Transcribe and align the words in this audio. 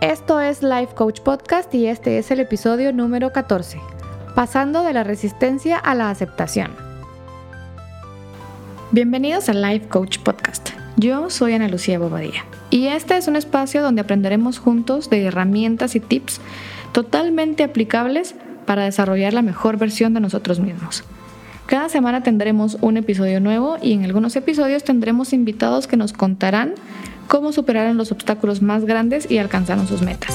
Esto 0.00 0.40
es 0.40 0.62
Life 0.62 0.94
Coach 0.94 1.22
Podcast 1.22 1.74
y 1.74 1.88
este 1.88 2.18
es 2.18 2.30
el 2.30 2.38
episodio 2.38 2.92
número 2.92 3.32
14, 3.32 3.80
pasando 4.36 4.84
de 4.84 4.92
la 4.92 5.02
resistencia 5.02 5.76
a 5.76 5.96
la 5.96 6.08
aceptación. 6.08 6.70
Bienvenidos 8.92 9.48
a 9.48 9.54
Life 9.54 9.88
Coach 9.88 10.18
Podcast. 10.18 10.70
Yo 10.98 11.30
soy 11.30 11.54
Ana 11.54 11.66
Lucía 11.66 11.98
Bobadilla 11.98 12.44
y 12.70 12.86
este 12.86 13.16
es 13.16 13.26
un 13.26 13.34
espacio 13.34 13.82
donde 13.82 14.02
aprenderemos 14.02 14.60
juntos 14.60 15.10
de 15.10 15.24
herramientas 15.24 15.96
y 15.96 16.00
tips 16.00 16.40
totalmente 16.92 17.64
aplicables 17.64 18.36
para 18.66 18.84
desarrollar 18.84 19.32
la 19.32 19.42
mejor 19.42 19.78
versión 19.78 20.14
de 20.14 20.20
nosotros 20.20 20.60
mismos. 20.60 21.02
Cada 21.66 21.88
semana 21.88 22.22
tendremos 22.22 22.78
un 22.82 22.98
episodio 22.98 23.40
nuevo 23.40 23.78
y 23.82 23.94
en 23.94 24.04
algunos 24.04 24.36
episodios 24.36 24.84
tendremos 24.84 25.32
invitados 25.32 25.88
que 25.88 25.96
nos 25.96 26.12
contarán 26.12 26.74
cómo 27.28 27.52
superaron 27.52 27.96
los 27.98 28.10
obstáculos 28.10 28.62
más 28.62 28.84
grandes 28.84 29.30
y 29.30 29.38
alcanzaron 29.38 29.86
sus 29.86 30.02
metas. 30.02 30.34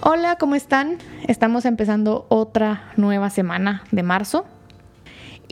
Hola, 0.00 0.36
¿cómo 0.36 0.54
están? 0.54 0.98
Estamos 1.26 1.64
empezando 1.64 2.26
otra 2.28 2.92
nueva 2.96 3.30
semana 3.30 3.84
de 3.90 4.02
marzo 4.02 4.44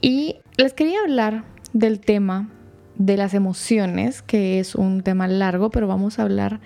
y 0.03 0.37
les 0.57 0.75
quería 0.75 1.01
hablar 1.01 1.45
del 1.73 2.01
tema 2.01 2.51
de 2.97 3.17
las 3.17 3.33
emociones, 3.33 4.23
que 4.23 4.61
es 4.61 4.75
un 4.75 5.03
tema 5.03 5.27
largo, 5.27 5.71
pero 5.71 5.87
vamos 5.87 6.19
a 6.19 6.23
hablar 6.23 6.61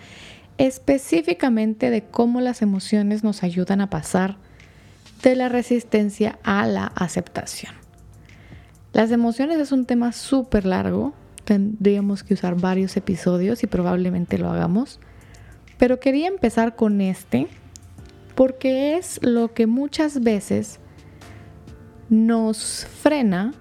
específicamente 0.59 1.91
de 1.91 2.03
cómo 2.03 2.41
las 2.41 2.63
emociones 2.63 3.23
nos 3.23 3.43
ayudan 3.43 3.81
a 3.81 3.91
pasar 3.91 4.39
de 5.31 5.37
la 5.37 5.49
resistencia 5.49 6.39
a 6.45 6.67
la 6.67 6.87
aceptación. 6.87 7.73
Las 8.93 9.11
emociones 9.11 9.59
es 9.59 9.73
un 9.73 9.87
tema 9.87 10.13
súper 10.13 10.67
largo, 10.67 11.15
tendríamos 11.45 12.23
que 12.23 12.35
usar 12.35 12.55
varios 12.61 12.97
episodios 12.97 13.63
y 13.63 13.67
probablemente 13.67 14.39
lo 14.39 14.51
hagamos, 14.51 15.01
pero 15.79 15.99
quería 15.99 16.29
empezar 16.29 16.77
con 16.77 17.01
este 17.01 17.49
porque 18.35 18.97
es 18.97 19.19
lo 19.23 19.53
que 19.55 19.67
muchas 19.67 20.23
veces 20.23 20.79
nos 22.09 22.87
frena 23.01 23.55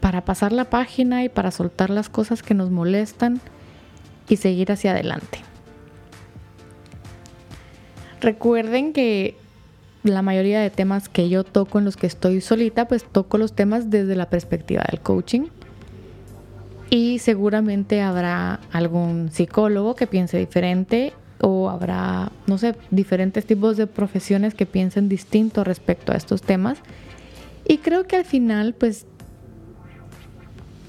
para 0.00 0.24
pasar 0.24 0.52
la 0.52 0.68
página 0.68 1.24
y 1.24 1.28
para 1.28 1.50
soltar 1.50 1.90
las 1.90 2.08
cosas 2.08 2.42
que 2.42 2.54
nos 2.54 2.70
molestan 2.70 3.40
y 4.28 4.36
seguir 4.36 4.70
hacia 4.72 4.92
adelante. 4.92 5.38
Recuerden 8.20 8.92
que 8.92 9.41
la 10.02 10.22
mayoría 10.22 10.60
de 10.60 10.70
temas 10.70 11.08
que 11.08 11.28
yo 11.28 11.44
toco 11.44 11.78
en 11.78 11.84
los 11.84 11.96
que 11.96 12.06
estoy 12.06 12.40
solita, 12.40 12.88
pues 12.88 13.04
toco 13.04 13.38
los 13.38 13.52
temas 13.52 13.90
desde 13.90 14.16
la 14.16 14.28
perspectiva 14.28 14.84
del 14.90 15.00
coaching. 15.00 15.46
Y 16.90 17.20
seguramente 17.20 18.02
habrá 18.02 18.60
algún 18.72 19.30
psicólogo 19.30 19.94
que 19.94 20.06
piense 20.06 20.38
diferente 20.38 21.14
o 21.40 21.70
habrá, 21.70 22.30
no 22.46 22.58
sé, 22.58 22.74
diferentes 22.90 23.46
tipos 23.46 23.76
de 23.76 23.86
profesiones 23.86 24.54
que 24.54 24.66
piensen 24.66 25.08
distinto 25.08 25.64
respecto 25.64 26.12
a 26.12 26.16
estos 26.16 26.42
temas. 26.42 26.78
Y 27.66 27.78
creo 27.78 28.04
que 28.06 28.16
al 28.16 28.24
final, 28.24 28.74
pues, 28.74 29.06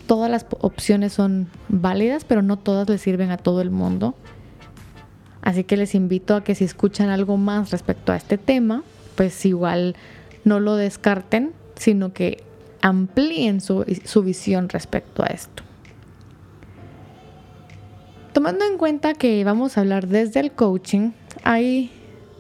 todas 0.08 0.30
las 0.30 0.46
opciones 0.60 1.14
son 1.14 1.48
válidas, 1.70 2.26
pero 2.26 2.42
no 2.42 2.58
todas 2.58 2.90
le 2.90 2.98
sirven 2.98 3.32
a 3.32 3.38
todo 3.38 3.62
el 3.62 3.72
mundo. 3.72 4.16
Así 5.42 5.64
que 5.64 5.78
les 5.78 5.96
invito 5.96 6.36
a 6.36 6.44
que 6.44 6.56
si 6.56 6.64
escuchan 6.64 7.10
algo 7.10 7.38
más 7.38 7.72
respecto 7.72 8.12
a 8.12 8.16
este 8.16 8.38
tema, 8.38 8.84
pues 9.16 9.46
igual 9.46 9.96
no 10.44 10.60
lo 10.60 10.76
descarten, 10.76 11.54
sino 11.76 12.14
que 12.14 12.44
amplíen 12.82 13.62
su, 13.62 13.86
visión 14.24 14.70
respecto 14.70 15.24
a 15.24 15.28
esto. 15.28 15.64
Tomando 18.34 18.66
en 18.66 18.78
cuenta 18.78 19.14
que 19.14 19.44
vamos 19.44 19.78
a 19.78 19.82
hablar 19.82 20.08
desde 20.08 20.40
el 20.40 20.52
coaching, 20.52 21.12
hay 21.44 21.92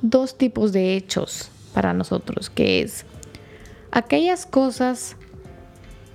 dos 0.02 0.38
tipos 0.38 0.74
de 0.74 0.96
hechos 0.96 1.50
para 1.74 1.94
nosotros, 1.94 2.50
que 2.50 2.82
es 2.82 3.06
aquellas 3.92 4.46
cosas 4.46 5.16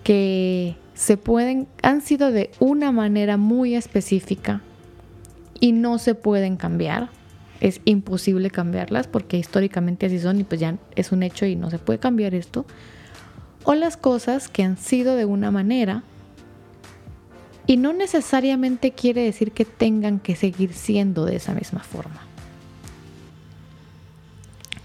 que 0.04 0.76
se 0.94 1.16
pueden, 1.16 1.68
han 1.82 2.02
sido 2.02 2.30
de 2.30 2.50
una 2.58 2.92
manera 2.92 3.36
muy 3.36 3.76
específica 3.76 4.62
y 5.60 5.72
no 5.72 5.98
se 5.98 6.14
pueden 6.14 6.56
cambiar 6.56 7.08
es 7.60 7.80
imposible 7.84 8.50
cambiarlas 8.50 9.06
porque 9.06 9.36
históricamente 9.36 10.06
así 10.06 10.19
son 10.19 10.41
y 10.41 10.44
pues 10.44 10.60
ya 10.60 10.76
es 10.94 11.12
un 11.12 11.22
hecho 11.22 11.46
y 11.46 11.56
no 11.56 11.70
se 11.70 11.78
puede 11.78 11.98
cambiar 11.98 12.34
esto. 12.34 12.64
O 13.64 13.74
las 13.74 13.96
cosas 13.96 14.48
que 14.48 14.62
han 14.62 14.76
sido 14.76 15.16
de 15.16 15.24
una 15.24 15.50
manera 15.50 16.02
y 17.66 17.76
no 17.76 17.92
necesariamente 17.92 18.92
quiere 18.92 19.22
decir 19.22 19.52
que 19.52 19.64
tengan 19.64 20.20
que 20.20 20.36
seguir 20.36 20.72
siendo 20.72 21.26
de 21.26 21.36
esa 21.36 21.52
misma 21.52 21.80
forma. 21.80 22.22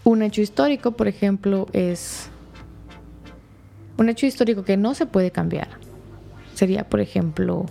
Un 0.04 0.22
hecho 0.22 0.42
histórico, 0.42 0.92
por 0.92 1.08
ejemplo, 1.08 1.68
es 1.72 2.30
un 3.98 4.10
hecho 4.10 4.26
histórico 4.26 4.66
que 4.66 4.76
no 4.76 4.96
se 4.96 5.06
puede 5.06 5.32
cambiar. 5.32 5.70
Sería, 6.56 6.90
por 6.90 7.00
ejemplo, 7.00 7.68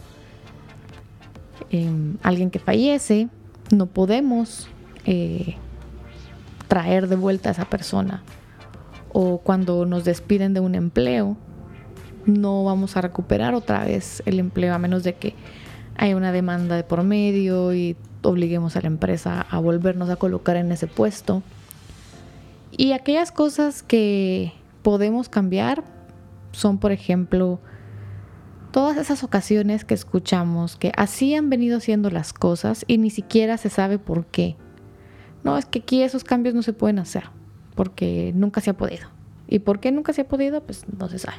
em, 1.71 2.17
alguien 2.23 2.51
que 2.51 2.59
fallece, 2.59 3.29
no 3.71 3.87
podemos 3.87 4.69
eh, 5.05 5.57
traer 6.69 7.09
de 7.09 7.17
vuelta 7.17 7.51
a 7.51 7.53
esa 7.53 7.65
persona. 7.67 8.23
O 9.13 9.39
cuando 9.39 9.85
nos 9.85 10.05
despiden 10.05 10.55
de 10.55 10.61
un 10.61 10.75
empleo, 10.75 11.37
no 12.25 12.65
vamos 12.65 12.97
a 12.97 13.03
recuperar 13.03 13.55
otra 13.55 13.85
vez 13.85 14.23
el 14.27 14.39
empleo 14.39 14.75
a 14.75 14.79
menos 14.79 15.03
de 15.03 15.15
que 15.15 15.35
haya 15.97 16.17
una 16.17 16.33
demanda 16.33 16.77
de 16.77 16.85
por 16.85 17.03
medio 17.03 17.75
y 17.75 17.97
obliguemos 18.23 18.77
a 18.77 18.81
la 18.81 18.87
empresa 18.87 19.45
a 19.51 19.59
volvernos 19.59 20.09
a 20.09 20.17
colocar 20.17 20.57
en 20.57 20.73
ese 20.73 20.87
puesto. 20.87 21.43
Y 22.71 22.93
aquellas 22.93 23.33
cosas 23.33 23.83
que 23.83 24.53
podemos 24.83 25.29
cambiar 25.29 25.85
son, 26.53 26.79
por 26.79 26.93
ejemplo, 26.93 27.61
todas 28.71 28.97
esas 28.97 29.23
ocasiones 29.25 29.85
que 29.85 29.93
escuchamos 29.93 30.77
que 30.77 30.93
así 30.97 31.35
han 31.35 31.51
venido 31.51 31.81
siendo 31.81 32.09
las 32.09 32.33
cosas 32.33 32.85
y 32.89 32.97
ni 32.97 33.11
siquiera 33.11 33.59
se 33.59 33.69
sabe 33.69 33.99
por 33.99 34.25
qué 34.25 34.57
no, 35.45 35.59
es 35.59 35.67
que 35.67 35.81
aquí 35.81 36.03
esos 36.03 36.25
cambios 36.25 36.55
no 36.55 36.63
se 36.63 36.73
pueden 36.73 36.99
hacer, 36.99 37.25
porque 37.75 38.33
nunca 38.35 38.61
se 38.61 38.71
ha 38.71 38.77
podido. 38.77 39.09
¿Y 39.49 39.59
por 39.59 39.81
qué 39.81 39.93
nunca 39.93 40.13
se 40.13 40.23
ha 40.23 40.29
podido? 40.29 40.63
Pues 40.63 40.85
no 40.99 41.09
se 41.09 41.19
sabe. 41.19 41.39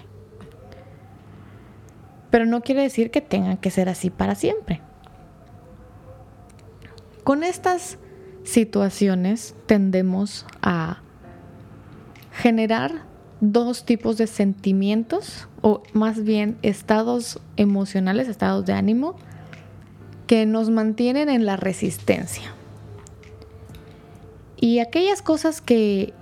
Pero 2.30 2.46
no 2.46 2.62
quiere 2.62 2.82
decir 2.82 3.12
que 3.12 3.22
tengan 3.22 3.58
que 3.58 3.72
ser 3.72 3.90
así 3.90 4.10
para 4.10 4.36
siempre. 4.36 4.82
Con 7.24 7.44
estas 7.44 7.98
situaciones 8.44 9.56
tendemos 9.66 10.46
a 10.62 11.02
generar 12.34 13.06
dos 13.40 13.86
tipos 13.86 14.18
de 14.18 14.28
sentimientos 14.28 15.48
o 15.62 15.84
más 15.94 16.24
bien 16.24 16.58
estados 16.62 17.40
emocionales, 17.56 18.28
estados 18.28 18.66
de 18.66 18.74
ánimo 18.74 19.16
que 20.28 20.46
nos 20.46 20.70
mantienen 20.70 21.30
en 21.30 21.46
la 21.46 21.56
resistencia. 21.56 22.54
Y 24.64 24.80
aquellas 24.80 25.22
cosas 25.22 25.60
que 25.60 26.14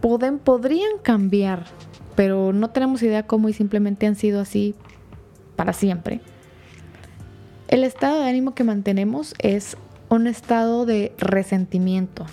pueden, 0.00 0.40
podrían 0.40 0.98
cambiar, 1.04 1.66
pero 2.16 2.52
no 2.52 2.70
tenemos 2.70 3.00
idea 3.00 3.22
cómo 3.28 3.48
y 3.48 3.52
simplemente 3.52 4.08
han 4.08 4.16
sido 4.16 4.40
así 4.40 4.74
para 5.54 5.72
siempre. 5.72 6.20
El 7.68 7.84
estado 7.84 8.18
de 8.18 8.28
ánimo 8.28 8.56
que 8.56 8.64
mantenemos 8.64 9.34
es 9.38 9.76
un 10.08 10.26
estado 10.26 10.84
de 10.84 11.12
resentimiento. 11.16 12.26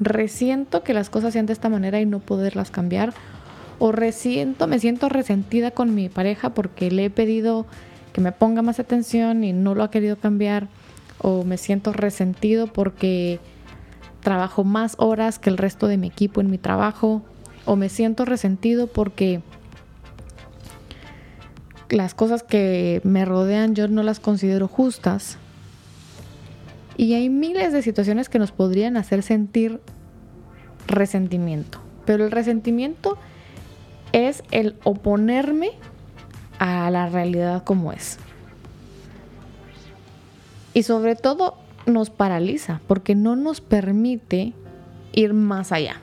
Resiento 0.00 0.82
que 0.82 0.92
las 0.92 1.08
cosas 1.08 1.32
sean 1.32 1.46
de 1.46 1.54
esta 1.54 1.70
manera 1.70 1.98
y 1.98 2.04
no 2.04 2.18
poderlas 2.18 2.70
cambiar. 2.70 3.14
O 3.78 3.90
resiento, 3.90 4.66
me 4.66 4.78
siento 4.80 5.08
resentida 5.08 5.70
con 5.70 5.94
mi 5.94 6.10
pareja 6.10 6.52
porque 6.52 6.90
le 6.90 7.06
he 7.06 7.10
pedido 7.10 7.64
que 8.12 8.20
me 8.20 8.32
ponga 8.32 8.60
más 8.60 8.80
atención 8.80 9.44
y 9.44 9.54
no 9.54 9.74
lo 9.74 9.82
ha 9.82 9.90
querido 9.90 10.16
cambiar. 10.16 10.68
O 11.22 11.42
me 11.42 11.56
siento 11.56 11.94
resentido 11.94 12.66
porque 12.66 13.40
trabajo 14.20 14.64
más 14.64 14.94
horas 14.98 15.38
que 15.38 15.50
el 15.50 15.58
resto 15.58 15.86
de 15.86 15.96
mi 15.96 16.06
equipo 16.06 16.40
en 16.40 16.50
mi 16.50 16.58
trabajo 16.58 17.22
o 17.64 17.76
me 17.76 17.88
siento 17.88 18.24
resentido 18.24 18.86
porque 18.86 19.42
las 21.88 22.14
cosas 22.14 22.42
que 22.42 23.00
me 23.04 23.24
rodean 23.24 23.74
yo 23.74 23.88
no 23.88 24.02
las 24.02 24.20
considero 24.20 24.68
justas. 24.68 25.38
Y 26.96 27.14
hay 27.14 27.28
miles 27.30 27.72
de 27.72 27.82
situaciones 27.82 28.28
que 28.28 28.38
nos 28.38 28.52
podrían 28.52 28.96
hacer 28.96 29.22
sentir 29.22 29.80
resentimiento. 30.86 31.80
Pero 32.04 32.24
el 32.24 32.30
resentimiento 32.30 33.16
es 34.12 34.42
el 34.50 34.76
oponerme 34.84 35.72
a 36.58 36.90
la 36.90 37.08
realidad 37.08 37.64
como 37.64 37.92
es. 37.92 38.18
Y 40.74 40.82
sobre 40.82 41.16
todo 41.16 41.56
nos 41.90 42.10
paraliza 42.10 42.80
porque 42.86 43.14
no 43.14 43.36
nos 43.36 43.60
permite 43.60 44.52
ir 45.12 45.34
más 45.34 45.72
allá. 45.72 45.96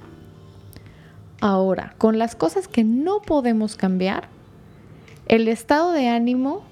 Ahora, 1.42 1.94
con 1.98 2.18
las 2.20 2.36
cosas 2.36 2.68
que 2.68 2.84
no 2.84 3.22
podemos 3.22 3.76
cambiar, 3.76 4.30
El 5.28 5.50
estado 5.50 5.92
de 5.92 6.08
ánimo 6.08 6.64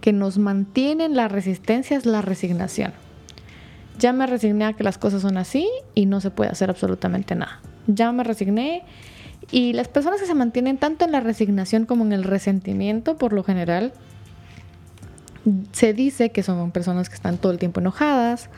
que 0.00 0.12
nos 0.12 0.38
mantiene 0.38 1.04
en 1.04 1.16
la 1.16 1.26
resistencia 1.26 1.96
es 1.96 2.06
la 2.06 2.22
resignación. 2.22 2.92
Ya 3.98 4.12
me 4.12 4.26
resigné 4.26 4.66
a 4.66 4.72
que 4.72 4.84
las 4.84 4.98
cosas 4.98 5.22
son 5.22 5.36
así 5.36 5.68
y 5.94 6.06
no 6.06 6.20
se 6.20 6.30
puede 6.30 6.50
hacer 6.50 6.70
absolutamente 6.70 7.34
nada. 7.34 7.60
Ya 7.88 8.12
me 8.12 8.22
resigné 8.22 8.84
y 9.50 9.72
las 9.72 9.88
personas 9.88 10.20
que 10.20 10.26
se 10.26 10.34
mantienen 10.34 10.78
tanto 10.78 11.04
en 11.04 11.10
la 11.12 11.20
resignación 11.20 11.86
como 11.86 12.04
en 12.04 12.12
el 12.12 12.22
resentimiento, 12.22 13.16
por 13.16 13.32
lo 13.32 13.42
general, 13.42 13.92
se 15.72 15.92
dice 15.92 16.30
que 16.30 16.42
son 16.42 16.70
personas 16.70 17.08
que 17.08 17.14
están 17.14 17.38
todo 17.38 17.52
el 17.52 17.58
tiempo 17.58 17.80
enojadas 17.80 18.48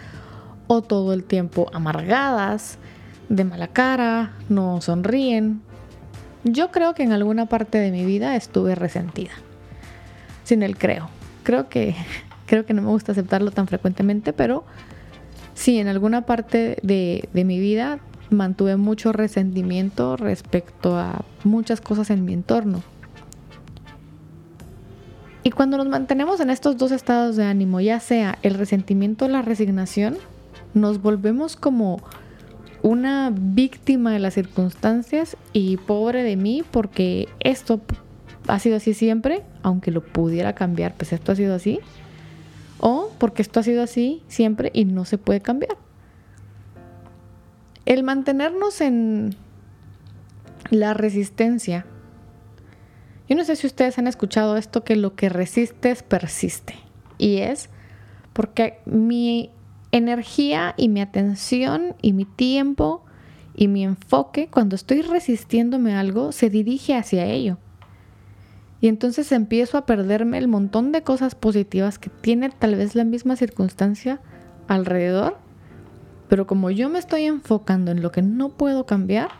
o 0.67 0.83
todo 0.83 1.13
el 1.13 1.25
tiempo 1.25 1.69
amargadas, 1.73 2.79
de 3.29 3.45
mala 3.45 3.69
cara, 3.69 4.33
no 4.49 4.81
sonríen. 4.81 5.61
Yo 6.45 6.71
creo 6.71 6.95
que 6.95 7.03
en 7.03 7.13
alguna 7.13 7.47
parte 7.47 7.79
de 7.79 7.91
mi 7.91 8.05
vida 8.05 8.37
estuve 8.37 8.75
resentida. 8.75 9.33
Sin 10.45 10.63
el 10.63 10.77
creo. 10.77 11.09
Creo 11.43 11.69
que 11.69 11.95
creo 12.47 12.65
que 12.67 12.75
no 12.75 12.83
me 12.83 12.89
gusta 12.89 13.13
aceptarlo 13.13 13.51
tan 13.51 13.67
frecuentemente, 13.67 14.33
pero 14.33 14.65
sí, 15.55 15.79
en 15.79 15.89
alguna 15.89 16.23
parte 16.23 16.79
de, 16.83 17.29
de 17.33 17.45
mi 17.45 17.59
vida 17.59 17.99
mantuve 18.31 18.77
mucho 18.77 19.13
resentimiento 19.13 20.17
respecto 20.17 20.99
a 20.99 21.25
muchas 21.45 21.81
cosas 21.81 22.11
en 22.11 22.25
mi 22.25 22.33
entorno. 22.33 22.83
Y 25.47 25.53
cuando 25.53 25.77
nos 25.77 25.87
mantenemos 25.87 26.41
en 26.41 26.51
estos 26.51 26.77
dos 26.77 26.91
estados 26.91 27.37
de 27.37 27.45
ánimo, 27.45 27.81
ya 27.81 28.01
sea 28.01 28.37
el 28.43 28.55
resentimiento 28.55 29.27
o 29.27 29.29
la 29.29 29.43
resignación, 29.43 30.17
nos 30.75 31.01
volvemos 31.01 31.55
como 31.55 32.03
una 32.83 33.33
víctima 33.33 34.13
de 34.13 34.19
las 34.19 34.35
circunstancias 34.35 35.37
y 35.53 35.77
pobre 35.77 36.25
de 36.25 36.35
mí 36.35 36.65
porque 36.69 37.29
esto 37.39 37.81
ha 38.49 38.59
sido 38.59 38.79
así 38.79 38.93
siempre, 38.93 39.45
aunque 39.63 39.93
lo 39.93 40.03
pudiera 40.03 40.57
cambiar, 40.57 40.95
pues 40.97 41.13
esto 41.13 41.31
ha 41.31 41.37
sido 41.37 41.55
así. 41.55 41.79
O 42.81 43.13
porque 43.17 43.43
esto 43.43 43.61
ha 43.61 43.63
sido 43.63 43.85
así 43.85 44.25
siempre 44.27 44.73
y 44.75 44.85
no 44.85 45.05
se 45.05 45.17
puede 45.17 45.43
cambiar. 45.43 45.77
El 47.85 48.03
mantenernos 48.03 48.81
en 48.81 49.37
la 50.71 50.93
resistencia. 50.93 51.87
Yo 53.29 53.37
no 53.37 53.45
sé 53.45 53.57
si 53.57 53.67
ustedes 53.67 53.99
han 53.99 54.07
escuchado 54.07 54.57
esto 54.57 54.85
que 54.85 54.97
lo 54.97 55.15
que 55.15 55.29
resistes 55.29 56.03
persiste. 56.03 56.75
Y 57.19 57.39
es 57.39 57.71
porque 58.33 58.81
mi 58.85 59.51
energía 59.93 60.75
y 60.77 60.89
mi 60.89 61.01
atención 61.01 61.95
y 62.03 62.13
mi 62.13 62.25
tiempo 62.25 63.03
y 63.55 63.69
mi 63.69 63.85
enfoque 63.85 64.49
cuando 64.49 64.77
estoy 64.77 65.03
resistiéndome 65.03 65.95
algo 65.95 66.33
se 66.33 66.51
dirige 66.51 66.95
hacia 66.95 67.27
ello. 67.27 67.59
Y 68.81 68.89
entonces 68.89 69.33
empiezo 69.33 69.79
a 69.79 69.87
perderme 69.87 70.39
el 70.39 70.49
montón 70.49 70.93
de 70.93 71.03
cosas 71.03 71.35
positivas 71.35 71.99
que 71.99 72.11
tiene 72.11 72.51
tal 72.51 72.75
vez 72.75 72.95
la 72.95 73.05
misma 73.05 73.37
circunstancia 73.37 74.21
alrededor 74.69 75.39
pero 76.29 76.47
como 76.47 76.71
yo 76.71 76.89
me 76.89 76.99
estoy 76.99 77.25
enfocando 77.25 77.91
en 77.91 78.03
lo 78.03 78.11
que 78.11 78.23
no 78.23 78.51
puedo 78.51 78.87
cambiar, 78.87 79.31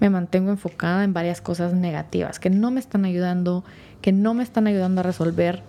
me 0.00 0.10
mantengo 0.10 0.50
enfocada 0.50 1.04
en 1.04 1.12
varias 1.12 1.40
cosas 1.40 1.72
negativas 1.72 2.38
que 2.38 2.50
no 2.50 2.70
me 2.70 2.80
están 2.80 3.04
ayudando, 3.04 3.64
que 4.02 4.12
no 4.12 4.34
me 4.34 4.42
están 4.42 4.66
ayudando 4.66 5.00
a 5.00 5.04
resolver. 5.04 5.62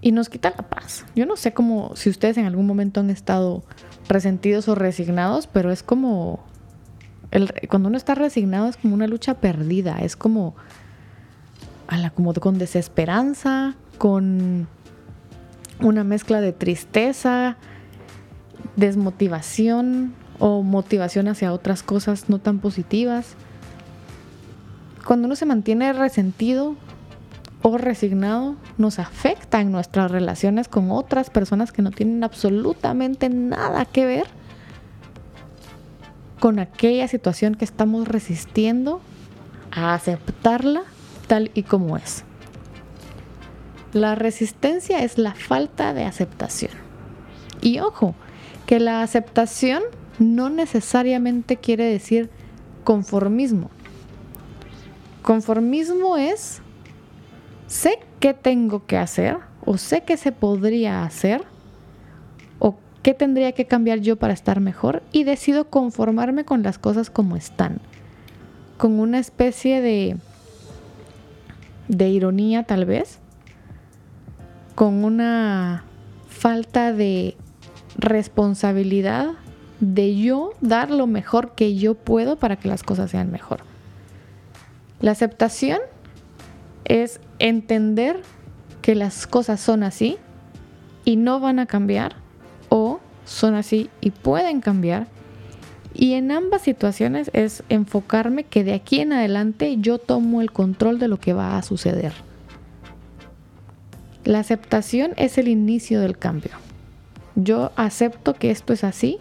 Y 0.00 0.12
nos 0.12 0.28
quita 0.28 0.52
la 0.56 0.68
paz. 0.68 1.04
Yo 1.14 1.26
no 1.26 1.36
sé 1.36 1.52
cómo, 1.52 1.92
si 1.94 2.10
ustedes 2.10 2.36
en 2.36 2.46
algún 2.46 2.66
momento 2.66 3.00
han 3.00 3.10
estado 3.10 3.62
resentidos 4.08 4.68
o 4.68 4.74
resignados, 4.74 5.46
pero 5.46 5.70
es 5.70 5.82
como, 5.82 6.40
cuando 7.68 7.88
uno 7.88 7.96
está 7.96 8.14
resignado 8.14 8.68
es 8.68 8.76
como 8.76 8.94
una 8.94 9.06
lucha 9.06 9.34
perdida, 9.34 9.98
es 9.98 10.16
como, 10.16 10.56
a 11.86 12.10
como 12.10 12.34
con 12.34 12.58
desesperanza, 12.58 13.76
con 13.98 14.66
una 15.80 16.02
mezcla 16.02 16.40
de 16.40 16.52
tristeza, 16.52 17.56
desmotivación 18.76 20.14
o 20.44 20.64
motivación 20.64 21.28
hacia 21.28 21.52
otras 21.52 21.84
cosas 21.84 22.28
no 22.28 22.40
tan 22.40 22.58
positivas. 22.58 23.36
Cuando 25.06 25.26
uno 25.26 25.36
se 25.36 25.46
mantiene 25.46 25.92
resentido 25.92 26.74
o 27.62 27.78
resignado, 27.78 28.56
nos 28.76 28.98
afecta 28.98 29.60
en 29.60 29.70
nuestras 29.70 30.10
relaciones 30.10 30.66
con 30.66 30.90
otras 30.90 31.30
personas 31.30 31.70
que 31.70 31.82
no 31.82 31.92
tienen 31.92 32.24
absolutamente 32.24 33.28
nada 33.28 33.84
que 33.84 34.04
ver 34.04 34.26
con 36.40 36.58
aquella 36.58 37.06
situación 37.06 37.54
que 37.54 37.64
estamos 37.64 38.08
resistiendo 38.08 39.00
a 39.70 39.94
aceptarla 39.94 40.82
tal 41.28 41.52
y 41.54 41.62
como 41.62 41.96
es. 41.96 42.24
La 43.92 44.16
resistencia 44.16 45.04
es 45.04 45.18
la 45.18 45.34
falta 45.34 45.94
de 45.94 46.02
aceptación. 46.02 46.72
Y 47.60 47.78
ojo, 47.78 48.16
que 48.66 48.80
la 48.80 49.04
aceptación 49.04 49.84
no 50.18 50.50
necesariamente 50.50 51.56
quiere 51.56 51.84
decir 51.84 52.30
conformismo. 52.84 53.70
Conformismo 55.22 56.16
es, 56.16 56.60
sé 57.66 57.98
qué 58.20 58.34
tengo 58.34 58.86
que 58.86 58.96
hacer 58.96 59.38
o 59.64 59.78
sé 59.78 60.02
qué 60.02 60.16
se 60.16 60.32
podría 60.32 61.04
hacer 61.04 61.44
o 62.58 62.76
qué 63.02 63.14
tendría 63.14 63.52
que 63.52 63.66
cambiar 63.66 64.00
yo 64.00 64.16
para 64.16 64.32
estar 64.32 64.60
mejor 64.60 65.02
y 65.12 65.24
decido 65.24 65.70
conformarme 65.70 66.44
con 66.44 66.62
las 66.62 66.78
cosas 66.78 67.10
como 67.10 67.36
están. 67.36 67.80
Con 68.78 68.98
una 68.98 69.18
especie 69.18 69.80
de, 69.80 70.16
de 71.88 72.08
ironía 72.08 72.64
tal 72.64 72.84
vez, 72.84 73.18
con 74.74 75.04
una 75.04 75.84
falta 76.28 76.92
de 76.92 77.36
responsabilidad 77.96 79.34
de 79.82 80.16
yo 80.16 80.52
dar 80.60 80.92
lo 80.92 81.08
mejor 81.08 81.56
que 81.56 81.74
yo 81.74 81.94
puedo 81.94 82.36
para 82.36 82.54
que 82.54 82.68
las 82.68 82.84
cosas 82.84 83.10
sean 83.10 83.32
mejor. 83.32 83.64
La 85.00 85.10
aceptación 85.10 85.80
es 86.84 87.20
entender 87.40 88.22
que 88.80 88.94
las 88.94 89.26
cosas 89.26 89.60
son 89.60 89.82
así 89.82 90.18
y 91.04 91.16
no 91.16 91.40
van 91.40 91.58
a 91.58 91.66
cambiar 91.66 92.14
o 92.68 93.00
son 93.24 93.56
así 93.56 93.90
y 94.00 94.12
pueden 94.12 94.60
cambiar. 94.60 95.08
Y 95.94 96.12
en 96.12 96.30
ambas 96.30 96.62
situaciones 96.62 97.28
es 97.34 97.64
enfocarme 97.68 98.44
que 98.44 98.62
de 98.62 98.74
aquí 98.74 99.00
en 99.00 99.12
adelante 99.12 99.78
yo 99.78 99.98
tomo 99.98 100.42
el 100.42 100.52
control 100.52 101.00
de 101.00 101.08
lo 101.08 101.18
que 101.18 101.32
va 101.32 101.58
a 101.58 101.62
suceder. 101.62 102.12
La 104.22 104.38
aceptación 104.38 105.12
es 105.16 105.38
el 105.38 105.48
inicio 105.48 106.00
del 106.00 106.16
cambio. 106.16 106.52
Yo 107.34 107.72
acepto 107.74 108.34
que 108.34 108.52
esto 108.52 108.72
es 108.72 108.84
así, 108.84 109.18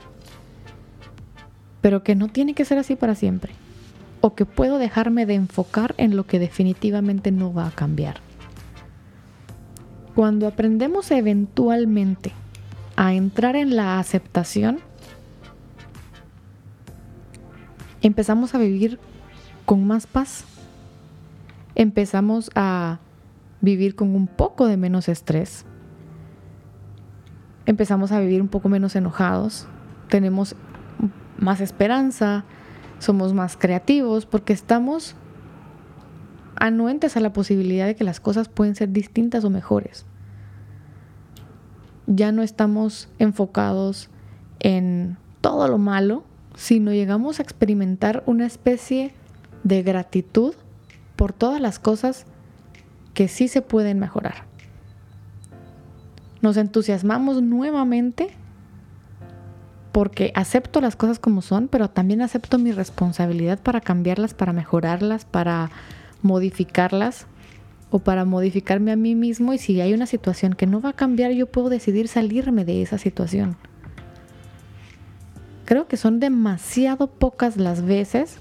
pero 1.81 2.03
que 2.03 2.15
no 2.15 2.27
tiene 2.27 2.53
que 2.53 2.65
ser 2.65 2.77
así 2.77 2.95
para 2.95 3.15
siempre. 3.15 3.53
O 4.21 4.35
que 4.35 4.45
puedo 4.45 4.77
dejarme 4.77 5.25
de 5.25 5.33
enfocar 5.33 5.95
en 5.97 6.15
lo 6.15 6.27
que 6.27 6.39
definitivamente 6.39 7.31
no 7.31 7.53
va 7.53 7.67
a 7.67 7.71
cambiar. 7.71 8.17
Cuando 10.15 10.47
aprendemos 10.47 11.09
eventualmente 11.11 12.31
a 12.95 13.13
entrar 13.13 13.55
en 13.55 13.75
la 13.75 13.97
aceptación, 13.97 14.79
empezamos 18.01 18.53
a 18.53 18.59
vivir 18.59 18.99
con 19.65 19.87
más 19.87 20.05
paz. 20.05 20.45
Empezamos 21.73 22.51
a 22.55 22.99
vivir 23.61 23.95
con 23.95 24.13
un 24.15 24.27
poco 24.27 24.67
de 24.67 24.77
menos 24.77 25.07
estrés. 25.07 25.65
Empezamos 27.65 28.11
a 28.11 28.19
vivir 28.19 28.41
un 28.41 28.49
poco 28.49 28.69
menos 28.69 28.95
enojados, 28.95 29.67
tenemos 30.09 30.55
más 31.41 31.59
esperanza, 31.59 32.45
somos 32.99 33.33
más 33.33 33.57
creativos 33.57 34.25
porque 34.25 34.53
estamos 34.53 35.15
anuentes 36.55 37.17
a 37.17 37.19
la 37.19 37.33
posibilidad 37.33 37.87
de 37.87 37.95
que 37.95 38.03
las 38.03 38.19
cosas 38.19 38.47
pueden 38.47 38.75
ser 38.75 38.91
distintas 38.91 39.43
o 39.43 39.49
mejores. 39.49 40.05
Ya 42.05 42.31
no 42.31 42.43
estamos 42.43 43.09
enfocados 43.19 44.09
en 44.59 45.17
todo 45.41 45.67
lo 45.67 45.79
malo, 45.79 46.23
sino 46.55 46.91
llegamos 46.91 47.39
a 47.39 47.43
experimentar 47.43 48.23
una 48.27 48.45
especie 48.45 49.13
de 49.63 49.81
gratitud 49.81 50.53
por 51.15 51.33
todas 51.33 51.59
las 51.59 51.79
cosas 51.79 52.25
que 53.15 53.27
sí 53.27 53.47
se 53.47 53.63
pueden 53.63 53.97
mejorar. 53.99 54.45
Nos 56.41 56.57
entusiasmamos 56.57 57.41
nuevamente 57.41 58.35
porque 59.91 60.31
acepto 60.35 60.81
las 60.81 60.95
cosas 60.95 61.19
como 61.19 61.41
son, 61.41 61.67
pero 61.67 61.89
también 61.89 62.21
acepto 62.21 62.57
mi 62.57 62.71
responsabilidad 62.71 63.59
para 63.59 63.81
cambiarlas, 63.81 64.33
para 64.33 64.53
mejorarlas, 64.53 65.25
para 65.25 65.69
modificarlas 66.21 67.27
o 67.89 67.99
para 67.99 68.23
modificarme 68.23 68.91
a 68.91 68.95
mí 68.95 69.15
mismo 69.15 69.53
y 69.53 69.57
si 69.57 69.81
hay 69.81 69.93
una 69.93 70.05
situación 70.05 70.53
que 70.53 70.65
no 70.65 70.79
va 70.79 70.89
a 70.89 70.93
cambiar, 70.93 71.31
yo 71.31 71.47
puedo 71.47 71.69
decidir 71.69 72.07
salirme 72.07 72.63
de 72.63 72.81
esa 72.81 72.97
situación. 72.97 73.57
Creo 75.65 75.87
que 75.87 75.97
son 75.97 76.19
demasiado 76.19 77.07
pocas 77.07 77.57
las 77.57 77.81
veces 77.83 78.39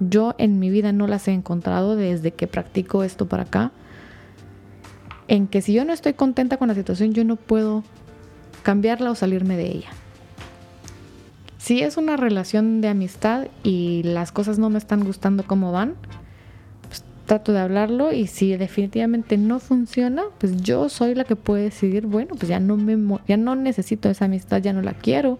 Yo 0.00 0.34
en 0.38 0.58
mi 0.58 0.70
vida 0.70 0.90
no 0.92 1.06
las 1.06 1.28
he 1.28 1.32
encontrado 1.32 1.96
desde 1.96 2.32
que 2.32 2.46
practico 2.46 3.04
esto 3.04 3.26
para 3.28 3.44
acá. 3.44 3.72
En 5.28 5.46
que 5.46 5.60
si 5.60 5.72
yo 5.74 5.84
no 5.84 5.92
estoy 5.92 6.14
contenta 6.14 6.56
con 6.56 6.68
la 6.68 6.74
situación, 6.74 7.12
yo 7.12 7.24
no 7.24 7.36
puedo 7.36 7.84
cambiarla 8.62 9.10
o 9.10 9.14
salirme 9.14 9.56
de 9.56 9.70
ella. 9.70 9.90
Si 11.62 11.80
es 11.80 11.96
una 11.96 12.16
relación 12.16 12.80
de 12.80 12.88
amistad 12.88 13.46
y 13.62 14.02
las 14.02 14.32
cosas 14.32 14.58
no 14.58 14.68
me 14.68 14.78
están 14.78 15.04
gustando 15.04 15.44
como 15.44 15.70
van, 15.70 15.94
pues 16.88 17.04
trato 17.26 17.52
de 17.52 17.60
hablarlo 17.60 18.12
y 18.12 18.26
si 18.26 18.56
definitivamente 18.56 19.38
no 19.38 19.60
funciona, 19.60 20.24
pues 20.38 20.60
yo 20.60 20.88
soy 20.88 21.14
la 21.14 21.22
que 21.22 21.36
puede 21.36 21.62
decidir, 21.62 22.06
bueno, 22.06 22.34
pues 22.34 22.48
ya 22.48 22.58
no 22.58 22.76
me 22.76 22.98
ya 23.28 23.36
no 23.36 23.54
necesito 23.54 24.10
esa 24.10 24.24
amistad, 24.24 24.60
ya 24.60 24.72
no 24.72 24.82
la 24.82 24.94
quiero 24.94 25.38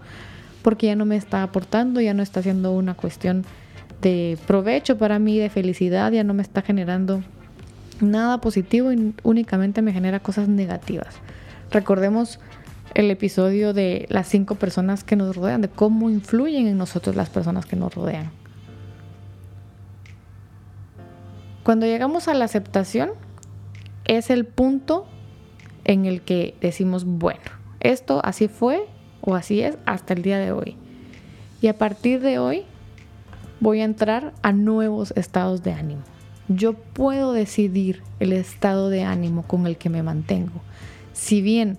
porque 0.62 0.86
ya 0.86 0.94
no 0.94 1.06
me 1.06 1.16
está 1.16 1.42
aportando, 1.42 2.00
ya 2.00 2.14
no 2.14 2.22
está 2.22 2.38
haciendo 2.38 2.70
una 2.70 2.94
cuestión 2.94 3.44
de 4.00 4.38
provecho 4.46 4.98
para 4.98 5.18
mí, 5.18 5.40
de 5.40 5.50
felicidad, 5.50 6.12
ya 6.12 6.22
no 6.22 6.34
me 6.34 6.42
está 6.42 6.62
generando 6.62 7.24
nada 8.00 8.40
positivo 8.40 8.92
y 8.92 9.12
únicamente 9.24 9.82
me 9.82 9.92
genera 9.92 10.20
cosas 10.20 10.46
negativas. 10.46 11.16
Recordemos 11.72 12.38
el 12.94 13.11
episodio 13.11 13.72
de 13.72 14.06
las 14.08 14.28
cinco 14.28 14.54
personas 14.54 15.04
que 15.04 15.16
nos 15.16 15.37
rodean, 15.37 15.62
de 15.62 15.68
cómo 15.68 16.11
influyen 16.11 16.66
en 16.66 16.78
nosotros 16.78 17.16
las 17.16 17.30
personas 17.30 17.66
que 17.66 17.76
nos 17.76 17.94
rodean. 17.94 18.30
Cuando 21.62 21.87
llegamos 21.87 22.28
a 22.28 22.34
la 22.34 22.44
aceptación, 22.44 23.11
es 24.04 24.30
el 24.30 24.44
punto 24.44 25.06
en 25.84 26.06
el 26.06 26.22
que 26.22 26.56
decimos, 26.61 27.04
bueno, 27.04 27.40
esto 27.80 28.20
así 28.25 28.49
fue 28.49 28.87
o 29.20 29.34
así 29.34 29.61
es 29.62 29.78
hasta 29.87 30.14
el 30.14 30.22
día 30.22 30.38
de 30.38 30.52
hoy. 30.52 30.76
Y 31.61 31.68
a 31.68 31.78
partir 31.78 32.20
de 32.20 32.38
hoy 32.38 32.64
voy 33.61 33.80
a 33.80 33.84
entrar 33.84 34.32
a 34.42 34.52
nuevos 34.52 35.12
estados 35.16 35.62
de 35.62 35.72
ánimo. 35.72 36.02
Yo 36.49 36.75
puedo 36.75 37.32
decidir 37.32 38.02
el 38.18 38.32
estado 38.32 38.90
de 38.90 39.04
ánimo 39.04 39.44
con 39.44 39.66
el 39.66 39.76
que 39.76 39.88
me 39.88 40.02
mantengo. 40.02 40.61
Si 41.12 41.40
bien 41.40 41.78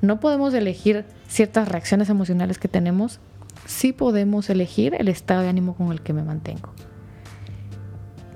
no 0.00 0.20
podemos 0.20 0.54
elegir 0.54 1.04
ciertas 1.26 1.68
reacciones 1.68 2.08
emocionales 2.08 2.58
que 2.58 2.68
tenemos, 2.68 3.20
sí 3.66 3.92
podemos 3.92 4.48
elegir 4.50 4.94
el 4.98 5.08
estado 5.08 5.42
de 5.42 5.48
ánimo 5.48 5.74
con 5.74 5.92
el 5.92 6.00
que 6.00 6.12
me 6.12 6.22
mantengo. 6.22 6.70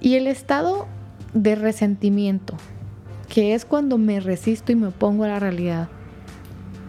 Y 0.00 0.14
el 0.14 0.26
estado 0.26 0.86
de 1.32 1.54
resentimiento, 1.54 2.54
que 3.28 3.54
es 3.54 3.64
cuando 3.64 3.98
me 3.98 4.20
resisto 4.20 4.72
y 4.72 4.76
me 4.76 4.88
opongo 4.88 5.24
a 5.24 5.28
la 5.28 5.38
realidad 5.38 5.88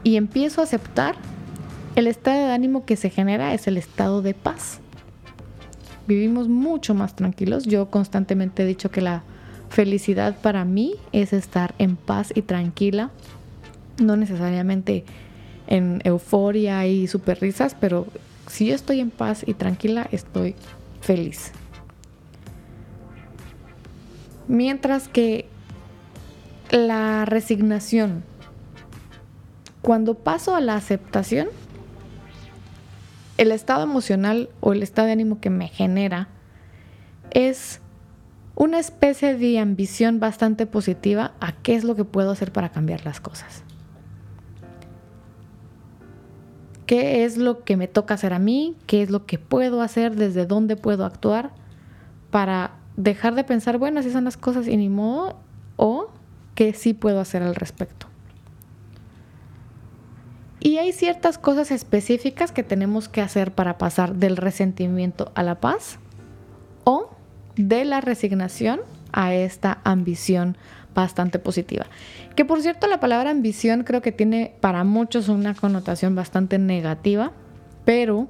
y 0.03 0.17
empiezo 0.17 0.61
a 0.61 0.65
aceptar, 0.65 1.15
el 1.95 2.07
estado 2.07 2.47
de 2.47 2.53
ánimo 2.53 2.85
que 2.85 2.97
se 2.97 3.09
genera 3.09 3.53
es 3.53 3.67
el 3.67 3.77
estado 3.77 4.21
de 4.21 4.33
paz. 4.33 4.79
Vivimos 6.07 6.49
mucho 6.49 6.93
más 6.93 7.15
tranquilos. 7.15 7.63
Yo 7.63 7.89
constantemente 7.89 8.63
he 8.63 8.65
dicho 8.65 8.91
que 8.91 8.99
la 8.99 9.23
felicidad 9.69 10.35
para 10.41 10.65
mí 10.65 10.95
es 11.13 11.33
estar 11.33 11.73
en 11.77 11.95
paz 11.95 12.33
y 12.35 12.41
tranquila 12.41 13.11
no 13.97 14.15
necesariamente 14.15 15.05
en 15.67 16.01
euforia 16.03 16.85
y 16.87 17.07
super 17.07 17.39
risas, 17.39 17.75
pero 17.79 18.07
si 18.47 18.67
yo 18.67 18.75
estoy 18.75 18.99
en 18.99 19.11
paz 19.11 19.43
y 19.45 19.53
tranquila, 19.53 20.07
estoy 20.11 20.55
feliz. 21.01 21.51
Mientras 24.47 25.07
que 25.07 25.47
la 26.69 27.25
resignación, 27.25 28.23
cuando 29.81 30.15
paso 30.15 30.55
a 30.55 30.61
la 30.61 30.75
aceptación, 30.75 31.47
el 33.37 33.51
estado 33.51 33.83
emocional 33.83 34.49
o 34.59 34.73
el 34.73 34.83
estado 34.83 35.07
de 35.07 35.13
ánimo 35.13 35.39
que 35.39 35.49
me 35.49 35.67
genera 35.67 36.27
es 37.31 37.79
una 38.55 38.79
especie 38.79 39.35
de 39.35 39.59
ambición 39.59 40.19
bastante 40.19 40.67
positiva 40.67 41.33
a 41.39 41.53
qué 41.53 41.75
es 41.75 41.83
lo 41.83 41.95
que 41.95 42.05
puedo 42.05 42.31
hacer 42.31 42.51
para 42.51 42.69
cambiar 42.69 43.05
las 43.05 43.19
cosas. 43.19 43.63
Qué 46.93 47.25
es 47.25 47.37
lo 47.37 47.63
que 47.63 47.75
me 47.75 47.87
toca 47.87 48.13
hacer 48.13 48.33
a 48.33 48.37
mí, 48.37 48.77
qué 48.85 49.01
es 49.01 49.09
lo 49.09 49.25
que 49.25 49.39
puedo 49.39 49.81
hacer, 49.81 50.15
desde 50.15 50.45
dónde 50.45 50.75
puedo 50.75 51.05
actuar 51.05 51.49
para 52.29 52.75
dejar 52.97 53.33
de 53.33 53.43
pensar, 53.43 53.79
bueno, 53.79 53.99
así 53.99 54.11
son 54.11 54.25
las 54.25 54.37
cosas 54.37 54.67
y 54.67 54.77
ni 54.77 54.89
modo, 54.89 55.39
o 55.75 56.11
qué 56.53 56.71
sí 56.73 56.93
puedo 56.93 57.19
hacer 57.19 57.41
al 57.41 57.55
respecto. 57.55 58.05
Y 60.59 60.77
hay 60.77 60.93
ciertas 60.93 61.39
cosas 61.39 61.71
específicas 61.71 62.51
que 62.51 62.61
tenemos 62.61 63.09
que 63.09 63.21
hacer 63.21 63.55
para 63.55 63.79
pasar 63.79 64.13
del 64.13 64.37
resentimiento 64.37 65.31
a 65.33 65.41
la 65.41 65.59
paz 65.59 65.97
o 66.83 67.09
de 67.55 67.85
la 67.85 68.01
resignación 68.01 68.81
a 69.11 69.33
esta 69.33 69.79
ambición 69.83 70.57
bastante 70.93 71.39
positiva. 71.39 71.85
Que 72.35 72.45
por 72.45 72.61
cierto 72.61 72.87
la 72.87 72.99
palabra 72.99 73.31
ambición 73.31 73.83
creo 73.83 74.01
que 74.01 74.11
tiene 74.11 74.55
para 74.59 74.83
muchos 74.83 75.29
una 75.29 75.53
connotación 75.53 76.15
bastante 76.15 76.59
negativa, 76.59 77.31
pero 77.85 78.27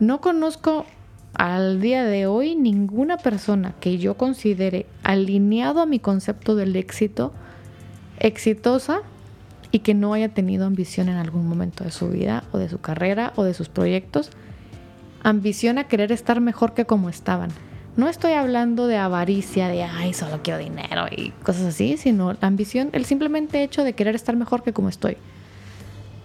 no 0.00 0.20
conozco 0.20 0.86
al 1.34 1.80
día 1.80 2.04
de 2.04 2.26
hoy 2.26 2.54
ninguna 2.54 3.16
persona 3.16 3.74
que 3.80 3.98
yo 3.98 4.16
considere 4.16 4.86
alineado 5.02 5.80
a 5.80 5.86
mi 5.86 5.98
concepto 5.98 6.56
del 6.56 6.76
éxito, 6.76 7.32
exitosa 8.18 9.00
y 9.70 9.80
que 9.80 9.94
no 9.94 10.12
haya 10.12 10.28
tenido 10.28 10.66
ambición 10.66 11.08
en 11.08 11.16
algún 11.16 11.48
momento 11.48 11.84
de 11.84 11.90
su 11.90 12.08
vida 12.08 12.44
o 12.52 12.58
de 12.58 12.68
su 12.68 12.80
carrera 12.80 13.32
o 13.36 13.44
de 13.44 13.54
sus 13.54 13.68
proyectos. 13.68 14.30
Ambición 15.22 15.78
a 15.78 15.84
querer 15.84 16.12
estar 16.12 16.40
mejor 16.40 16.74
que 16.74 16.84
como 16.84 17.08
estaban 17.08 17.50
no 17.96 18.08
estoy 18.08 18.32
hablando 18.32 18.86
de 18.86 18.96
avaricia, 18.96 19.68
de 19.68 19.82
ay, 19.82 20.14
solo 20.14 20.40
quiero 20.42 20.58
dinero 20.58 21.06
y 21.10 21.30
cosas 21.42 21.66
así, 21.66 21.96
sino 21.96 22.32
la 22.32 22.48
ambición, 22.48 22.88
el 22.92 23.04
simplemente 23.04 23.62
hecho 23.62 23.84
de 23.84 23.92
querer 23.92 24.14
estar 24.14 24.34
mejor 24.34 24.62
que 24.62 24.72
como 24.72 24.88
estoy. 24.88 25.16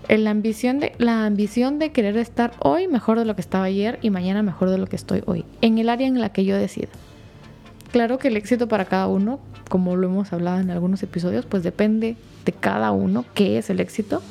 La 0.08 0.30
ambición, 0.30 0.80
de, 0.80 0.94
la 1.00 1.26
ambición 1.26 1.80
de 1.80 1.92
querer 1.92 2.16
estar 2.16 2.54
hoy 2.60 2.88
mejor 2.88 3.20
de 3.20 3.26
lo 3.26 3.36
que 3.36 3.42
estaba 3.42 3.66
ayer 3.66 4.00
y 4.02 4.10
mañana 4.10 4.42
mejor 4.42 4.70
de 4.70 4.78
lo 4.78 4.88
que 4.88 4.96
estoy 4.96 5.22
hoy, 5.26 5.44
en 5.60 5.78
el 5.78 5.90
área 5.90 6.08
en 6.08 6.22
la 6.22 6.30
que 6.30 6.46
yo 6.46 6.56
decida. 6.56 6.88
Claro 7.92 8.18
que 8.18 8.30
el 8.30 8.38
éxito 8.38 8.70
para 8.70 8.86
cada 8.86 9.08
uno, 9.08 9.40
como 9.70 9.98
lo 9.98 10.08
hemos 10.08 10.32
hablado 10.32 10.60
en 10.60 10.70
algunos 10.70 11.04
episodios, 11.04 11.46
pues 11.46 11.64
depende 11.64 12.16
de 12.46 12.54
cada 12.54 12.92
uno 12.92 13.26
qué 13.34 13.58
es 13.58 13.70
el 13.70 13.82
éxito. 13.82 14.22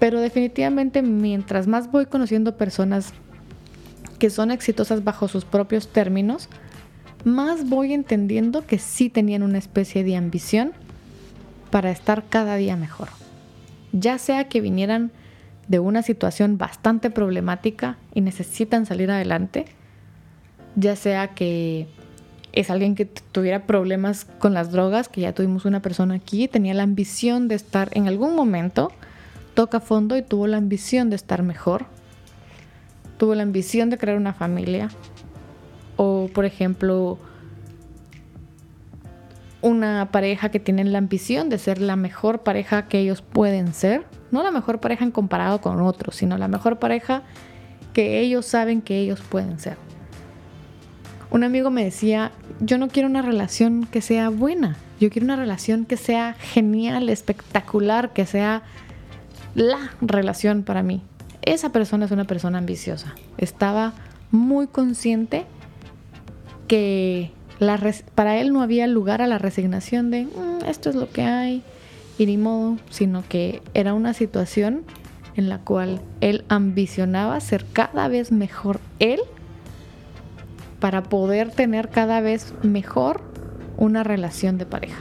Pero 0.00 0.20
definitivamente 0.20 1.02
mientras 1.02 1.68
más 1.68 1.90
voy 1.90 2.06
conociendo 2.06 2.56
personas 2.56 3.12
que 4.18 4.30
son 4.30 4.50
exitosas 4.50 5.04
bajo 5.04 5.28
sus 5.28 5.44
propios 5.44 5.88
términos, 5.88 6.48
más 7.24 7.68
voy 7.68 7.92
entendiendo 7.92 8.66
que 8.66 8.78
sí 8.78 9.10
tenían 9.10 9.42
una 9.42 9.58
especie 9.58 10.04
de 10.04 10.16
ambición 10.16 10.72
para 11.70 11.90
estar 11.90 12.24
cada 12.28 12.56
día 12.56 12.76
mejor. 12.76 13.08
Ya 13.92 14.18
sea 14.18 14.48
que 14.48 14.60
vinieran 14.60 15.10
de 15.68 15.78
una 15.78 16.02
situación 16.02 16.58
bastante 16.58 17.10
problemática 17.10 17.98
y 18.14 18.20
necesitan 18.20 18.86
salir 18.86 19.10
adelante, 19.10 19.66
ya 20.76 20.96
sea 20.96 21.28
que 21.28 21.88
es 22.52 22.70
alguien 22.70 22.94
que 22.94 23.04
tuviera 23.04 23.66
problemas 23.66 24.24
con 24.24 24.54
las 24.54 24.72
drogas, 24.72 25.08
que 25.08 25.20
ya 25.20 25.34
tuvimos 25.34 25.64
una 25.64 25.80
persona 25.80 26.14
aquí, 26.14 26.48
tenía 26.48 26.74
la 26.74 26.82
ambición 26.82 27.48
de 27.48 27.54
estar 27.54 27.90
en 27.92 28.08
algún 28.08 28.34
momento, 28.34 28.90
toca 29.54 29.80
fondo 29.80 30.16
y 30.16 30.22
tuvo 30.22 30.46
la 30.46 30.56
ambición 30.56 31.10
de 31.10 31.16
estar 31.16 31.42
mejor, 31.42 31.86
tuvo 33.18 33.34
la 33.34 33.42
ambición 33.42 33.90
de 33.90 33.98
crear 33.98 34.16
una 34.16 34.32
familia. 34.32 34.88
O, 35.96 36.30
por 36.32 36.44
ejemplo, 36.44 37.18
una 39.60 40.08
pareja 40.12 40.50
que 40.50 40.60
tiene 40.60 40.84
la 40.84 40.98
ambición 40.98 41.48
de 41.48 41.58
ser 41.58 41.80
la 41.80 41.96
mejor 41.96 42.40
pareja 42.42 42.86
que 42.86 43.00
ellos 43.00 43.20
pueden 43.20 43.74
ser. 43.74 44.06
No 44.30 44.42
la 44.42 44.52
mejor 44.52 44.80
pareja 44.80 45.04
en 45.04 45.10
comparado 45.10 45.60
con 45.60 45.80
otros, 45.82 46.16
sino 46.16 46.38
la 46.38 46.48
mejor 46.48 46.78
pareja 46.78 47.22
que 47.92 48.20
ellos 48.20 48.46
saben 48.46 48.80
que 48.80 48.98
ellos 49.00 49.20
pueden 49.20 49.58
ser. 49.58 49.76
Un 51.30 51.44
amigo 51.44 51.70
me 51.70 51.84
decía, 51.84 52.30
yo 52.60 52.78
no 52.78 52.88
quiero 52.88 53.08
una 53.08 53.20
relación 53.20 53.86
que 53.86 54.00
sea 54.00 54.30
buena, 54.30 54.76
yo 54.98 55.10
quiero 55.10 55.26
una 55.26 55.36
relación 55.36 55.84
que 55.84 55.96
sea 55.96 56.34
genial, 56.34 57.10
espectacular, 57.10 58.12
que 58.12 58.24
sea 58.24 58.62
la 59.54 59.90
relación 60.00 60.62
para 60.62 60.82
mí 60.82 61.02
esa 61.52 61.70
persona 61.70 62.04
es 62.04 62.10
una 62.10 62.24
persona 62.24 62.58
ambiciosa. 62.58 63.14
Estaba 63.38 63.94
muy 64.30 64.66
consciente 64.66 65.46
que 66.66 67.32
para 68.14 68.38
él 68.38 68.52
no 68.52 68.62
había 68.62 68.86
lugar 68.86 69.22
a 69.22 69.26
la 69.26 69.38
resignación 69.38 70.10
de 70.10 70.26
mm, 70.26 70.64
esto 70.66 70.90
es 70.90 70.96
lo 70.96 71.10
que 71.10 71.22
hay 71.22 71.62
y 72.18 72.26
ni 72.26 72.36
modo, 72.36 72.76
sino 72.90 73.24
que 73.28 73.62
era 73.74 73.94
una 73.94 74.12
situación 74.12 74.84
en 75.36 75.48
la 75.48 75.58
cual 75.58 76.00
él 76.20 76.44
ambicionaba 76.48 77.40
ser 77.40 77.64
cada 77.72 78.08
vez 78.08 78.32
mejor 78.32 78.80
él 78.98 79.20
para 80.80 81.02
poder 81.02 81.50
tener 81.50 81.88
cada 81.88 82.20
vez 82.20 82.54
mejor 82.62 83.22
una 83.76 84.04
relación 84.04 84.58
de 84.58 84.66
pareja. 84.66 84.98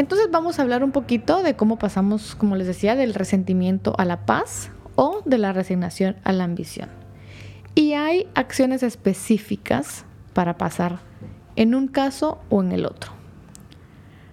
Entonces 0.00 0.30
vamos 0.30 0.58
a 0.58 0.62
hablar 0.62 0.82
un 0.82 0.92
poquito 0.92 1.42
de 1.42 1.56
cómo 1.56 1.76
pasamos, 1.78 2.34
como 2.34 2.56
les 2.56 2.66
decía, 2.66 2.96
del 2.96 3.12
resentimiento 3.12 3.94
a 3.98 4.06
la 4.06 4.24
paz 4.24 4.70
o 4.96 5.20
de 5.26 5.36
la 5.36 5.52
resignación 5.52 6.16
a 6.24 6.32
la 6.32 6.44
ambición. 6.44 6.88
Y 7.74 7.92
hay 7.92 8.26
acciones 8.34 8.82
específicas 8.82 10.06
para 10.32 10.56
pasar 10.56 11.00
en 11.54 11.74
un 11.74 11.86
caso 11.86 12.40
o 12.48 12.62
en 12.62 12.72
el 12.72 12.86
otro. 12.86 13.12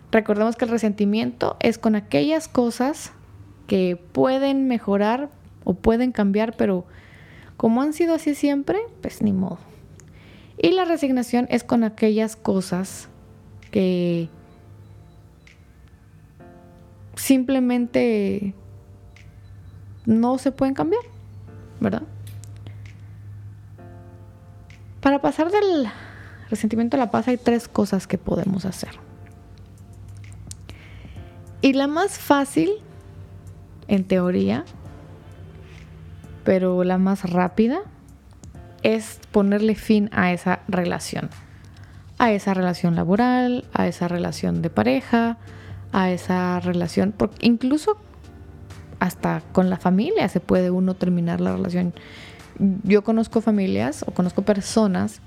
Recordemos 0.10 0.56
que 0.56 0.64
el 0.64 0.72
resentimiento 0.72 1.58
es 1.60 1.78
con 1.78 1.96
aquellas 1.96 2.48
cosas 2.48 3.12
que 3.68 3.98
pueden 4.14 4.70
mejorar 4.70 5.30
o 5.66 5.74
pueden 5.74 6.14
cambiar, 6.14 6.56
pero 6.56 6.86
como 7.58 7.82
han 7.82 7.92
sido 7.92 8.16
así 8.16 8.36
siempre, 8.36 8.80
pues 9.02 9.22
ni 9.22 9.34
modo. 9.34 9.60
Y 10.58 10.72
la 10.72 10.86
resignación 10.86 11.46
es 11.50 11.66
con 11.66 11.84
aquellas 11.84 12.38
cosas 12.38 13.10
que 13.70 14.30
simplemente 17.18 18.54
no 20.06 20.38
se 20.38 20.52
pueden 20.52 20.74
cambiar, 20.74 21.04
¿verdad? 21.80 22.04
Para 25.02 25.22
pasar 25.22 25.52
del 25.52 25.88
resentimiento 26.50 26.96
a 26.96 27.00
la 27.00 27.12
paz 27.12 27.28
hay 27.28 27.38
tres 27.38 27.68
cosas 27.68 28.08
que 28.08 28.18
podemos 28.18 28.66
hacer. 28.66 28.92
Y 31.62 31.74
la 31.74 31.88
más 31.88 32.18
fácil, 32.18 32.72
en 33.88 34.06
teoría, 34.06 34.64
pero 36.44 36.84
la 36.84 36.98
más 36.98 37.30
rápida, 37.30 37.80
es 38.84 39.20
ponerle 39.32 39.76
fin 39.76 40.10
a 40.14 40.32
esa 40.32 40.62
relación. 40.68 41.30
A 42.20 42.32
esa 42.32 42.54
relación 42.54 42.96
laboral, 42.96 43.66
a 43.74 43.88
esa 43.88 44.08
relación 44.08 44.62
de 44.62 44.70
pareja, 44.70 45.38
a 45.92 46.12
esa 46.12 46.60
relación, 46.60 47.14
porque 47.16 47.46
incluso 47.46 47.98
hasta 49.00 49.42
con 49.52 49.70
la 49.70 49.78
familia 49.78 50.28
se 50.30 50.40
puede 50.40 50.72
uno 50.72 50.96
terminar 50.96 51.42
la 51.42 51.56
relación. 51.56 51.94
Yo 52.84 53.04
conozco 53.04 53.42
familias 53.42 54.04
o 54.08 54.12
conozco 54.12 54.42
personas 54.42 55.22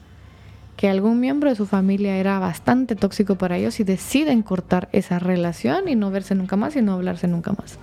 que 0.76 0.88
algún 0.88 1.20
miembro 1.20 1.50
de 1.50 1.56
su 1.56 1.66
familia 1.66 2.16
era 2.16 2.38
bastante 2.38 2.96
tóxico 2.96 3.36
para 3.36 3.58
ellos 3.58 3.78
y 3.80 3.84
deciden 3.84 4.42
cortar 4.42 4.88
esa 4.92 5.18
relación 5.18 5.88
y 5.88 5.94
no 5.94 6.10
verse 6.10 6.34
nunca 6.34 6.56
más 6.56 6.74
y 6.74 6.82
no 6.82 6.94
hablarse 6.94 7.28
nunca 7.28 7.52
más. 7.52 7.78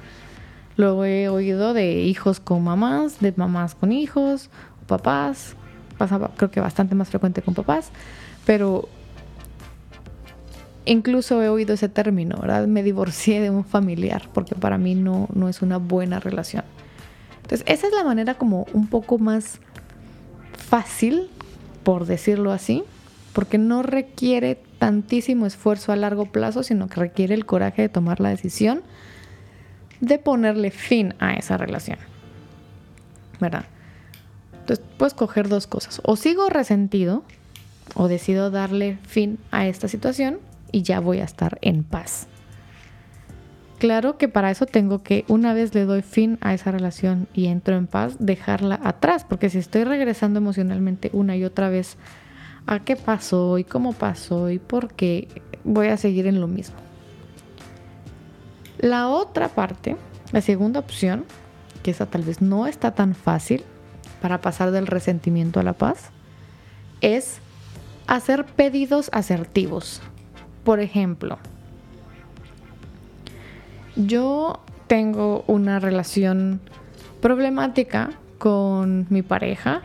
Luego 0.78 1.06
he 1.06 1.30
oído 1.30 1.74
de 1.74 2.02
hijos 2.02 2.40
con 2.40 2.64
mamás, 2.64 3.20
de 3.20 3.34
mamás 3.36 3.76
con 3.76 3.92
hijos, 3.92 4.50
papás, 4.88 5.56
pasaba 5.98 6.32
creo 6.36 6.52
que 6.52 6.60
bastante 6.60 6.96
más 6.96 7.10
frecuente 7.10 7.42
con 7.42 7.54
papás, 7.54 7.92
pero 8.46 8.90
incluso 10.88 11.41
he 11.41 11.50
oído 11.50 11.74
ese 11.74 11.89
término, 11.89 12.38
¿verdad? 12.39 12.67
Me 12.67 12.84
divorcié 12.84 13.41
de 13.41 13.50
un 13.50 13.63
familiar 13.63 14.29
porque 14.34 14.56
para 14.56 14.77
mí 14.77 14.96
no, 14.96 15.27
no 15.34 15.50
es 15.50 15.62
una 15.62 15.77
buena 15.77 16.20
relación. 16.20 16.63
Entonces, 17.44 17.63
esa 17.67 17.88
es 17.88 17.94
la 17.94 18.03
manera 18.03 18.36
como 18.36 18.65
un 18.74 18.88
poco 18.88 19.20
más 19.20 19.60
fácil 20.58 21.29
por 21.88 22.06
decirlo 22.06 22.51
así, 22.51 22.84
porque 23.32 23.58
no 23.58 23.82
requiere 23.82 24.62
tantísimo 24.77 25.46
esfuerzo 25.46 25.94
a 25.94 25.96
largo 25.96 26.25
plazo, 26.25 26.62
sino 26.62 26.89
que 26.89 27.00
requiere 27.00 27.34
el 27.34 27.46
coraje 27.46 27.84
de 27.84 27.88
tomar 27.88 28.20
la 28.20 28.27
decisión 28.27 28.82
de 30.01 30.20
ponerle 30.20 30.70
fin 30.70 31.13
a 31.20 31.36
esa 31.36 31.56
relación. 31.56 31.98
¿Verdad? 33.39 33.67
Entonces 34.51 34.84
puedes 34.98 35.13
coger 35.13 35.48
dos 35.48 35.65
cosas. 35.65 36.01
O 36.03 36.17
sigo 36.17 36.50
resentido 36.50 37.24
o 37.96 38.10
decido 38.10 38.51
darle 38.51 38.98
fin 39.08 39.39
a 39.51 39.65
esta 39.65 39.88
situación 39.88 40.39
y 40.72 40.82
ya 40.84 41.00
voy 41.00 41.20
a 41.20 41.24
estar 41.24 41.58
en 41.62 41.84
paz. 41.84 42.28
Claro 43.80 44.18
que 44.18 44.28
para 44.28 44.50
eso 44.50 44.66
tengo 44.66 45.04
que, 45.04 45.24
una 45.28 45.54
vez 45.54 45.76
le 45.76 45.86
doy 45.86 46.02
fin 46.02 46.40
a 46.42 46.56
esa 46.56 46.72
relación 46.72 47.28
y 47.34 47.46
entro 47.46 47.76
en 47.76 47.86
paz, 47.86 48.16
dejarla 48.20 48.80
atrás, 48.84 49.24
porque 49.24 49.52
si 49.52 49.60
estoy 49.60 49.84
regresando 49.84 50.40
emocionalmente 50.40 51.12
una 51.14 51.36
y 51.36 51.44
otra 51.44 51.70
vez 51.70 51.98
a 52.66 52.80
qué 52.80 52.96
pasó 52.96 53.60
y 53.60 53.64
cómo 53.64 53.94
pasó 53.94 54.50
y 54.50 54.58
por 54.58 54.94
qué, 54.94 55.28
voy 55.64 55.88
a 55.88 55.98
seguir 55.98 56.26
en 56.26 56.42
lo 56.42 56.48
mismo. 56.48 56.76
La 58.80 59.10
otra 59.10 59.48
parte, 59.50 59.96
la 60.32 60.41
segunda 60.41 60.80
opción, 60.80 61.26
que 61.84 61.91
esa 61.91 62.08
tal 62.08 62.24
vez 62.24 62.41
no 62.41 62.65
está 62.65 62.96
tan 62.96 63.13
fácil 63.13 63.63
para 64.22 64.41
pasar 64.41 64.72
del 64.72 64.88
resentimiento 64.88 65.60
a 65.60 65.63
la 65.63 65.74
paz, 65.74 66.10
es 67.02 67.39
hacer 68.08 68.46
pedidos 68.46 69.10
asertivos. 69.13 70.02
Por 70.67 70.82
ejemplo, 70.82 71.38
yo 73.95 74.60
tengo 74.88 75.45
una 75.47 75.80
relación 75.80 76.60
problemática 77.21 78.10
con 78.38 79.08
mi 79.10 79.21
pareja 79.21 79.82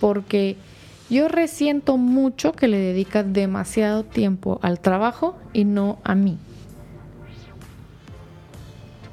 porque 0.00 0.56
yo 1.10 1.28
resiento 1.28 1.96
mucho 1.96 2.50
que 2.50 2.66
le 2.66 2.78
dedica 2.78 3.22
demasiado 3.22 4.02
tiempo 4.02 4.58
al 4.62 4.80
trabajo 4.80 5.38
y 5.52 5.64
no 5.64 6.00
a 6.02 6.16
mí. 6.16 6.36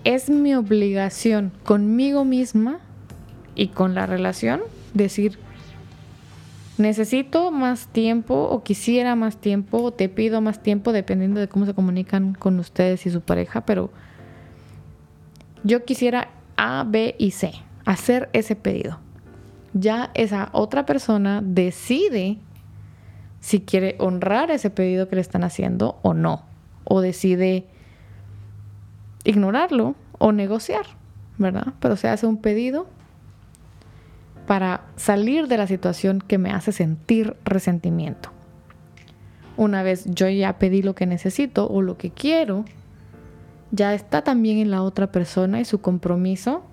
Es 0.03 0.31
mi 0.31 0.55
obligación 0.55 1.51
conmigo 1.63 2.25
misma 2.25 2.79
y 3.53 3.67
con 3.67 3.93
la 3.93 4.07
relación 4.07 4.61
decir, 4.95 5.37
necesito 6.77 7.51
más 7.51 7.87
tiempo 7.87 8.35
o 8.35 8.63
quisiera 8.63 9.15
más 9.15 9.37
tiempo 9.37 9.81
o 9.81 9.91
te 9.91 10.09
pido 10.09 10.41
más 10.41 10.61
tiempo 10.61 10.91
dependiendo 10.91 11.39
de 11.39 11.47
cómo 11.47 11.65
se 11.65 11.73
comunican 11.73 12.33
con 12.33 12.59
ustedes 12.59 13.05
y 13.05 13.09
su 13.09 13.21
pareja, 13.21 13.65
pero 13.65 13.89
yo 15.63 15.85
quisiera 15.85 16.29
A, 16.55 16.85
B 16.87 17.15
y 17.17 17.31
C, 17.31 17.51
hacer 17.85 18.29
ese 18.33 18.55
pedido. 18.55 18.99
Ya 19.73 20.11
esa 20.13 20.49
otra 20.53 20.85
persona 20.85 21.41
decide 21.43 22.37
si 23.39 23.61
quiere 23.61 23.95
honrar 23.99 24.51
ese 24.51 24.69
pedido 24.69 25.07
que 25.07 25.15
le 25.15 25.21
están 25.21 25.43
haciendo 25.43 25.99
o 26.01 26.13
no, 26.13 26.43
o 26.83 27.01
decide 27.01 27.65
ignorarlo 29.23 29.95
o 30.19 30.31
negociar, 30.31 30.85
¿verdad? 31.37 31.73
Pero 31.79 31.95
se 31.95 32.07
hace 32.07 32.25
un 32.25 32.37
pedido 32.37 32.87
para 34.47 34.85
salir 34.95 35.47
de 35.47 35.57
la 35.57 35.67
situación 35.67 36.23
que 36.25 36.39
me 36.39 36.51
hace 36.51 36.71
sentir 36.71 37.35
resentimiento. 37.45 38.31
Una 39.57 39.83
vez 39.83 40.05
yo 40.05 40.29
ya 40.29 40.57
pedí 40.57 40.81
lo 40.81 40.95
que 40.95 41.05
necesito 41.05 41.67
o 41.67 41.81
lo 41.81 41.97
que 41.97 42.11
quiero, 42.11 42.65
ya 43.71 43.93
está 43.93 44.23
también 44.23 44.57
en 44.57 44.71
la 44.71 44.81
otra 44.81 45.11
persona 45.11 45.59
y 45.59 45.65
su 45.65 45.81
compromiso 45.81 46.63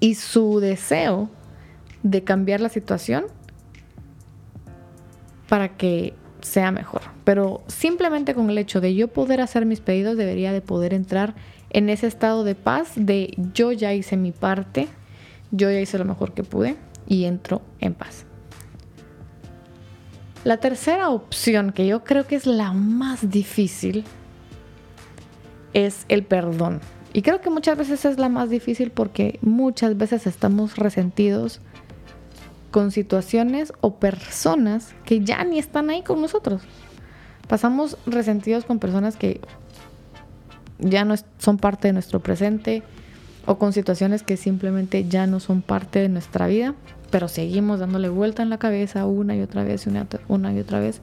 y 0.00 0.14
su 0.14 0.58
deseo 0.58 1.28
de 2.02 2.24
cambiar 2.24 2.60
la 2.60 2.70
situación 2.70 3.26
para 5.48 5.76
que 5.76 6.14
sea 6.40 6.72
mejor. 6.72 7.02
Pero 7.24 7.62
simplemente 7.66 8.34
con 8.34 8.48
el 8.48 8.58
hecho 8.58 8.80
de 8.80 8.94
yo 8.94 9.08
poder 9.08 9.40
hacer 9.40 9.66
mis 9.66 9.80
pedidos 9.80 10.16
debería 10.16 10.52
de 10.52 10.62
poder 10.62 10.94
entrar 10.94 11.34
en 11.70 11.90
ese 11.90 12.06
estado 12.06 12.42
de 12.42 12.54
paz 12.54 12.92
de 12.96 13.34
yo 13.52 13.72
ya 13.72 13.92
hice 13.92 14.16
mi 14.16 14.32
parte, 14.32 14.88
yo 15.52 15.70
ya 15.70 15.80
hice 15.80 15.98
lo 15.98 16.04
mejor 16.04 16.34
que 16.34 16.42
pude 16.42 16.76
y 17.06 17.24
entro 17.24 17.62
en 17.78 17.94
paz. 17.94 18.26
La 20.44 20.56
tercera 20.56 21.10
opción, 21.10 21.70
que 21.70 21.86
yo 21.86 22.02
creo 22.02 22.26
que 22.26 22.34
es 22.34 22.46
la 22.46 22.72
más 22.72 23.30
difícil, 23.30 24.04
es 25.72 26.04
el 26.08 26.24
perdón. 26.24 26.80
Y 27.12 27.22
creo 27.22 27.40
que 27.40 27.50
muchas 27.50 27.78
veces 27.78 28.04
es 28.04 28.18
la 28.18 28.28
más 28.28 28.50
difícil 28.50 28.90
porque 28.90 29.38
muchas 29.42 29.96
veces 29.96 30.26
estamos 30.26 30.76
resentidos 30.76 31.60
con 32.72 32.90
situaciones 32.90 33.72
o 33.82 33.96
personas 33.96 34.94
que 35.04 35.20
ya 35.20 35.44
ni 35.44 35.58
están 35.58 35.90
ahí 35.90 36.02
con 36.02 36.20
nosotros. 36.20 36.62
Pasamos 37.46 37.98
resentidos 38.06 38.64
con 38.64 38.78
personas 38.78 39.16
que 39.16 39.40
ya 40.78 41.04
no 41.04 41.14
son 41.38 41.58
parte 41.58 41.88
de 41.88 41.92
nuestro 41.92 42.20
presente, 42.20 42.82
o 43.46 43.58
con 43.58 43.72
situaciones 43.72 44.22
que 44.22 44.36
simplemente 44.36 45.08
ya 45.08 45.26
no 45.26 45.40
son 45.40 45.62
parte 45.62 45.98
de 45.98 46.08
nuestra 46.08 46.46
vida, 46.46 46.74
pero 47.10 47.28
seguimos 47.28 47.80
dándole 47.80 48.08
vuelta 48.08 48.42
en 48.42 48.50
la 48.50 48.58
cabeza 48.58 49.04
una 49.06 49.36
y 49.36 49.42
otra 49.42 49.64
vez, 49.64 49.86
una, 49.86 50.52
y 50.52 50.58
otra 50.60 50.80
vez, 50.80 51.00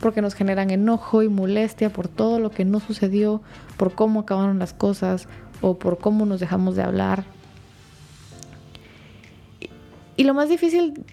porque 0.00 0.22
nos 0.22 0.34
generan 0.34 0.70
enojo 0.70 1.22
y 1.22 1.28
molestia 1.28 1.90
por 1.90 2.08
todo 2.08 2.40
lo 2.40 2.50
que 2.50 2.64
no 2.64 2.80
sucedió, 2.80 3.42
por 3.76 3.94
cómo 3.94 4.20
acabaron 4.20 4.58
las 4.58 4.72
cosas 4.72 5.28
o 5.60 5.78
por 5.78 5.98
cómo 5.98 6.26
nos 6.26 6.40
dejamos 6.40 6.76
de 6.76 6.82
hablar. 6.82 7.24
Y, 10.16 10.24
lo 10.24 10.34
más 10.34 10.48
difícil 10.48 11.04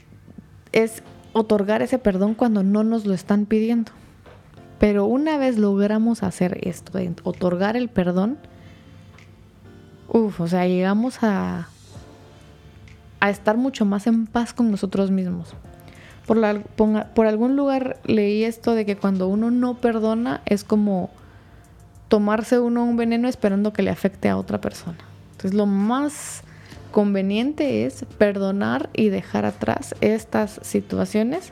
es 0.72 1.04
otorgar 1.34 1.82
ese 1.82 2.00
perdón 2.00 2.34
cuando 2.34 2.64
no 2.64 2.84
nos 2.84 3.06
lo 3.06 3.14
están 3.14 3.46
pidiendo. 3.46 3.92
Pero 4.80 5.06
una 5.06 5.38
vez 5.38 5.58
logramos 5.58 6.24
hacer 6.24 6.68
esto, 6.68 7.00
otorgar 7.24 7.78
el 7.78 7.90
perdón, 7.90 8.38
Uf, 10.08 10.40
o 10.40 10.48
sea, 10.48 10.68
llegamos 10.68 11.24
a, 11.24 11.68
a 13.20 13.30
estar 13.30 13.58
mucho 13.58 13.86
más 13.86 14.08
en 14.08 14.28
paz 14.28 14.54
con 14.54 14.72
nosotros 14.72 15.12
mismos. 15.12 15.54
Por, 16.26 16.64
por 17.14 17.28
algún 17.28 17.56
lugar 17.56 17.98
leí 18.06 18.44
esto 18.44 18.74
de 18.74 18.86
que 18.86 18.96
cuando 18.96 19.28
uno 19.28 19.52
no 19.52 19.76
perdona 19.76 20.42
es 20.46 20.64
como 20.64 21.12
tomarse 22.08 22.60
uno 22.60 22.84
un 22.84 22.98
veneno 22.98 23.28
esperando 23.28 23.74
que 23.74 23.84
le 23.84 23.92
afecte 23.92 24.30
a 24.30 24.38
otra 24.38 24.60
persona. 24.62 24.98
Entonces 25.32 25.54
lo 25.54 25.66
más 25.66 26.44
conveniente 26.92 27.86
es 27.86 28.06
perdonar 28.18 28.90
y 28.94 29.10
dejar 29.10 29.46
atrás 29.46 29.96
estas 30.02 30.60
situaciones 30.64 31.52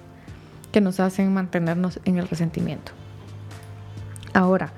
que 0.72 0.82
nos 0.82 1.00
hacen 1.00 1.34
mantenernos 1.34 2.00
en 2.06 2.18
el 2.18 2.28
resentimiento. 2.28 2.94
Ahora, 4.34 4.72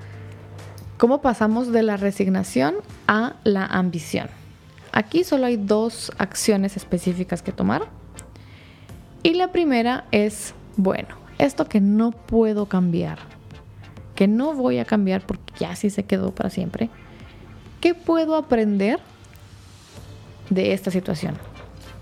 ¿cómo 0.98 1.22
pasamos 1.22 1.72
de 1.72 1.82
la 1.82 1.96
resignación 1.96 2.74
a 3.06 3.34
la 3.44 3.66
ambición? 3.66 4.28
Aquí 4.92 5.24
solo 5.24 5.46
hay 5.46 5.56
dos 5.56 6.10
acciones 6.16 6.76
específicas 6.76 7.42
que 7.42 7.52
tomar. 7.52 7.82
Y 9.22 9.34
la 9.34 9.52
primera 9.52 10.06
es, 10.10 10.54
bueno, 10.76 11.08
esto 11.38 11.66
que 11.66 11.80
no 11.80 12.12
puedo 12.12 12.66
cambiar, 12.66 13.18
que 14.14 14.26
no 14.26 14.54
voy 14.54 14.78
a 14.78 14.84
cambiar 14.84 15.26
porque 15.26 15.52
ya 15.58 15.76
sí 15.76 15.90
se 15.90 16.04
quedó 16.04 16.34
para 16.34 16.48
siempre, 16.48 16.88
¿qué 17.80 17.94
puedo 17.94 18.36
aprender 18.36 19.00
de 20.48 20.72
esta 20.72 20.90
situación? 20.90 21.36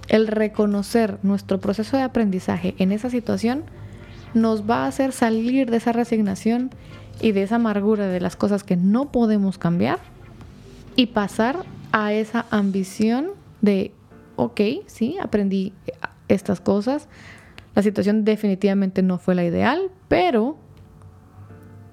El 0.06 0.28
reconocer 0.28 1.18
nuestro 1.22 1.58
proceso 1.60 1.96
de 1.96 2.04
aprendizaje 2.04 2.74
en 2.78 2.92
esa 2.92 3.10
situación 3.10 3.64
nos 4.34 4.68
va 4.68 4.84
a 4.84 4.86
hacer 4.86 5.12
salir 5.12 5.70
de 5.70 5.78
esa 5.78 5.92
resignación 5.92 6.70
y 7.20 7.32
de 7.32 7.42
esa 7.42 7.56
amargura 7.56 8.06
de 8.06 8.20
las 8.20 8.36
cosas 8.36 8.64
que 8.64 8.76
no 8.76 9.10
podemos 9.10 9.58
cambiar 9.58 9.98
y 10.96 11.06
pasar 11.06 11.64
a 11.92 12.12
esa 12.12 12.46
ambición 12.50 13.30
de, 13.60 13.92
ok, 14.36 14.60
sí, 14.86 15.16
aprendí 15.20 15.72
estas 16.28 16.60
cosas, 16.60 17.08
la 17.74 17.82
situación 17.82 18.24
definitivamente 18.24 19.02
no 19.02 19.18
fue 19.18 19.34
la 19.34 19.44
ideal, 19.44 19.90
pero 20.08 20.56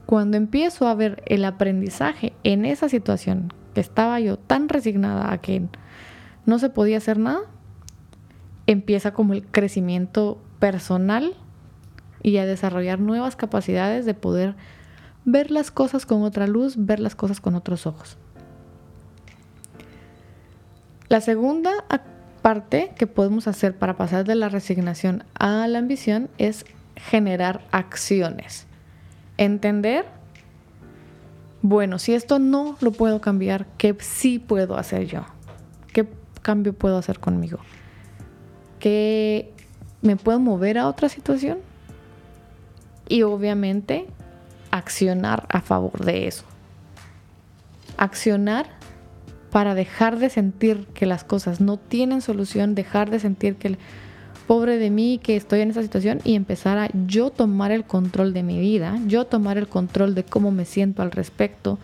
cuando 0.05 0.37
empiezo 0.37 0.87
a 0.87 0.95
ver 0.95 1.23
el 1.25 1.45
aprendizaje 1.45 2.33
en 2.43 2.65
esa 2.65 2.89
situación 2.89 3.53
que 3.73 3.81
estaba 3.81 4.19
yo 4.19 4.37
tan 4.37 4.69
resignada 4.69 5.31
a 5.31 5.39
que 5.39 5.63
no 6.45 6.59
se 6.59 6.69
podía 6.69 6.97
hacer 6.97 7.17
nada, 7.17 7.41
empieza 8.67 9.13
como 9.13 9.33
el 9.33 9.45
crecimiento 9.45 10.41
personal 10.59 11.33
y 12.21 12.37
a 12.37 12.45
desarrollar 12.45 12.99
nuevas 12.99 13.35
capacidades 13.35 14.05
de 14.05 14.13
poder 14.13 14.55
ver 15.25 15.49
las 15.49 15.71
cosas 15.71 16.05
con 16.05 16.23
otra 16.23 16.47
luz, 16.47 16.75
ver 16.77 16.99
las 16.99 17.15
cosas 17.15 17.41
con 17.41 17.55
otros 17.55 17.87
ojos. 17.87 18.17
La 21.11 21.19
segunda 21.19 21.83
parte 22.41 22.93
que 22.95 23.05
podemos 23.05 23.45
hacer 23.49 23.77
para 23.77 23.97
pasar 23.97 24.23
de 24.23 24.33
la 24.33 24.47
resignación 24.47 25.25
a 25.37 25.67
la 25.67 25.79
ambición 25.79 26.29
es 26.37 26.65
generar 26.95 27.67
acciones. 27.71 28.65
Entender, 29.35 30.05
bueno, 31.61 31.99
si 31.99 32.13
esto 32.13 32.39
no 32.39 32.77
lo 32.79 32.93
puedo 32.93 33.19
cambiar, 33.19 33.65
¿qué 33.77 33.93
sí 33.99 34.39
puedo 34.39 34.77
hacer 34.77 35.05
yo? 35.05 35.25
¿Qué 35.91 36.07
cambio 36.41 36.71
puedo 36.71 36.97
hacer 36.97 37.19
conmigo? 37.19 37.59
¿Qué 38.79 39.53
me 40.01 40.15
puedo 40.15 40.39
mover 40.39 40.77
a 40.77 40.87
otra 40.87 41.09
situación? 41.09 41.57
Y 43.09 43.23
obviamente 43.23 44.07
accionar 44.71 45.45
a 45.49 45.59
favor 45.59 46.05
de 46.05 46.27
eso. 46.29 46.45
Accionar 47.97 48.80
para 49.51 49.75
dejar 49.75 50.17
de 50.17 50.29
sentir 50.29 50.87
que 50.93 51.05
las 51.05 51.23
cosas 51.23 51.61
no 51.61 51.77
tienen 51.77 52.21
solución, 52.21 52.73
dejar 52.73 53.09
de 53.09 53.19
sentir 53.19 53.55
que 53.55 53.67
el 53.69 53.77
pobre 54.47 54.77
de 54.77 54.89
mí 54.89 55.19
que 55.21 55.35
estoy 55.35 55.61
en 55.61 55.69
esa 55.69 55.81
situación 55.81 56.19
y 56.23 56.35
empezar 56.35 56.77
a 56.77 56.89
yo 57.05 57.29
tomar 57.29 57.71
el 57.71 57.83
control 57.83 58.33
de 58.33 58.43
mi 58.43 58.59
vida, 58.59 58.97
yo 59.07 59.25
tomar 59.25 59.57
el 59.57 59.67
control 59.67 60.15
de 60.15 60.23
cómo 60.23 60.51
me 60.51 60.65
siento 60.65 61.01
al 61.01 61.11
respecto 61.11 61.79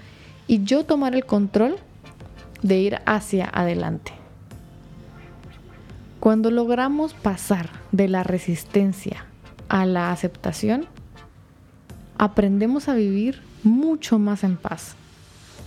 y 0.47 0.63
yo 0.63 0.85
tomar 0.85 1.13
el 1.13 1.25
control 1.25 1.75
de 2.61 2.79
ir 2.79 2.99
hacia 3.05 3.45
adelante. 3.45 4.13
Cuando 6.19 6.49
logramos 6.51 7.13
pasar 7.13 7.69
de 7.91 8.07
la 8.07 8.23
resistencia 8.23 9.25
a 9.69 9.85
la 9.85 10.11
aceptación, 10.11 10.85
aprendemos 12.17 12.89
a 12.89 12.95
vivir 12.95 13.41
mucho 13.63 14.19
más 14.19 14.43
en 14.43 14.57
paz, 14.57 14.95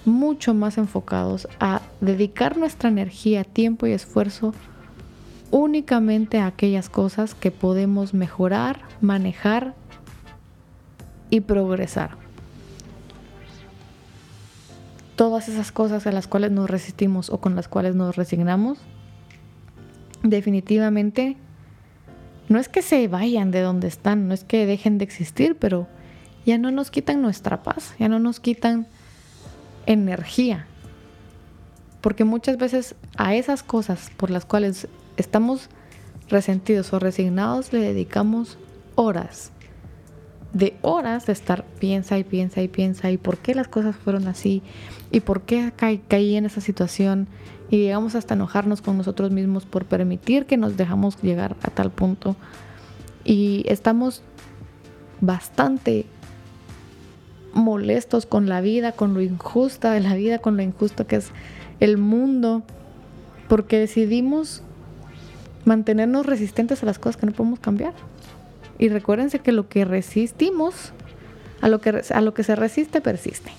mucho 0.05 0.55
más 0.55 0.79
enfocados 0.79 1.49
a 1.59 1.83
dedicar 2.01 2.57
nuestra 2.57 2.89
energía, 2.89 3.45
tiempo 3.45 3.87
y 3.87 3.93
esfuerzo 3.93 4.55
únicamente 5.51 6.39
a 6.39 6.47
aquellas 6.47 6.89
cosas 6.89 7.35
que 7.35 7.51
podemos 7.51 8.15
mejorar, 8.15 8.83
manejar 9.01 9.75
y 11.29 11.41
progresar. 11.41 12.17
Todas 15.17 15.49
esas 15.49 15.71
cosas 15.71 16.07
a 16.07 16.13
las 16.13 16.27
cuales 16.27 16.51
nos 16.51 16.71
resistimos 16.71 17.31
o 17.31 17.39
con 17.39 17.57
las 17.57 17.69
cuales 17.69 17.95
nos 17.95 18.17
resignamos, 18.17 18.79
definitivamente 20.23 21.37
no 22.49 22.59
es 22.59 22.69
que 22.69 22.83
se 22.83 23.07
vayan 23.07 23.51
de 23.51 23.61
donde 23.61 23.87
están, 23.87 24.29
no 24.29 24.35
es 24.35 24.45
que 24.45 24.67
dejen 24.67 24.99
de 24.99 25.05
existir, 25.05 25.57
pero 25.57 25.87
ya 26.47 26.59
no 26.59 26.71
nos 26.71 26.91
quitan 26.91 27.23
nuestra 27.23 27.63
paz, 27.63 27.95
ya 27.99 28.09
no 28.09 28.19
nos 28.19 28.41
quitan 28.41 28.87
energía. 29.87 30.66
Porque 32.01 32.25
muchas 32.25 32.57
veces 32.57 32.95
a 33.16 33.35
esas 33.35 33.62
cosas 33.62 34.11
por 34.16 34.31
las 34.31 34.45
cuales 34.45 34.88
estamos 35.16 35.69
resentidos 36.29 36.93
o 36.93 36.99
resignados 36.99 37.73
le 37.73 37.81
dedicamos 37.81 38.59
horas. 38.95 39.53
De 40.53 40.77
horas 40.83 41.27
de 41.27 41.33
estar 41.33 41.64
piensa 41.79 42.19
y 42.19 42.25
piensa 42.25 42.62
y 42.62 42.69
piensa 42.69 43.11
y 43.11 43.19
por 43.19 43.38
qué 43.38 43.55
las 43.55 43.69
cosas 43.69 43.95
fueron 43.97 44.27
así 44.27 44.62
y 45.12 45.21
por 45.21 45.43
qué 45.43 45.73
caí 45.77 46.37
en 46.37 46.47
esa 46.47 46.61
situación 46.61 47.29
y 47.71 47.79
llegamos 47.79 48.16
hasta 48.16 48.35
enojarnos 48.35 48.83
con 48.83 48.99
nosotros 48.99 49.31
mismos 49.31 49.64
por 49.64 49.85
permitir 49.85 50.47
que 50.47 50.57
nos 50.57 50.77
dejamos 50.77 51.23
llegar 51.23 51.57
a 51.62 51.71
tal 51.71 51.90
punto 51.90 52.35
y 53.25 53.62
estamos 53.66 54.23
bastante 55.21 56.07
molestos 57.53 58.27
con 58.27 58.49
la 58.49 58.61
vida, 58.61 58.93
con 58.93 59.15
lo 59.15 59.21
injusta 59.21 59.93
de 59.93 60.01
la 60.01 60.15
vida, 60.15 60.39
con 60.39 60.57
lo 60.57 60.63
injusto 60.63 61.07
que 61.07 61.17
es 61.17 61.31
el 61.81 61.99
mundo, 61.99 62.63
porque 63.49 63.79
decidimos 63.79 64.63
mantenernos 65.65 66.27
resistentes 66.27 66.83
a 66.83 66.87
las 66.87 66.99
cosas 66.99 67.17
que 67.17 67.27
no 67.27 67.33
podemos 67.33 67.61
cambiar. 67.61 67.95
Y 68.79 68.89
recuérdense 68.89 69.41
que 69.41 69.53
lo 69.53 69.69
que 69.69 69.85
resistimos, 69.85 70.93
a 71.61 71.69
lo 71.69 71.81
que, 71.81 72.03
a 72.13 72.21
lo 72.21 72.35
que 72.35 72.45
se 72.45 72.57
resiste, 72.57 73.01
persiste. 73.01 73.51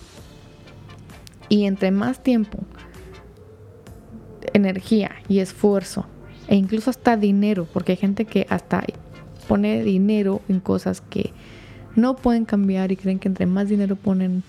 Y 1.49 1.65
entre 1.65 1.91
más 1.91 2.23
tiempo, 2.23 2.59
energía 4.53 5.11
y 5.27 5.39
esfuerzo, 5.39 6.05
e 6.47 6.55
incluso 6.55 6.89
hasta 6.89 7.17
dinero, 7.17 7.67
porque 7.71 7.93
hay 7.93 7.97
gente 7.97 8.25
que 8.25 8.47
hasta 8.49 8.83
pone 9.47 9.83
dinero 9.83 10.41
en 10.47 10.59
cosas 10.59 11.01
que 11.01 11.33
no 11.95 12.15
pueden 12.15 12.45
cambiar 12.45 12.91
y 12.91 12.97
creen 12.97 13.19
que 13.19 13.27
entre 13.27 13.45
más 13.45 13.69
dinero 13.69 13.95
ponen, 13.95 14.43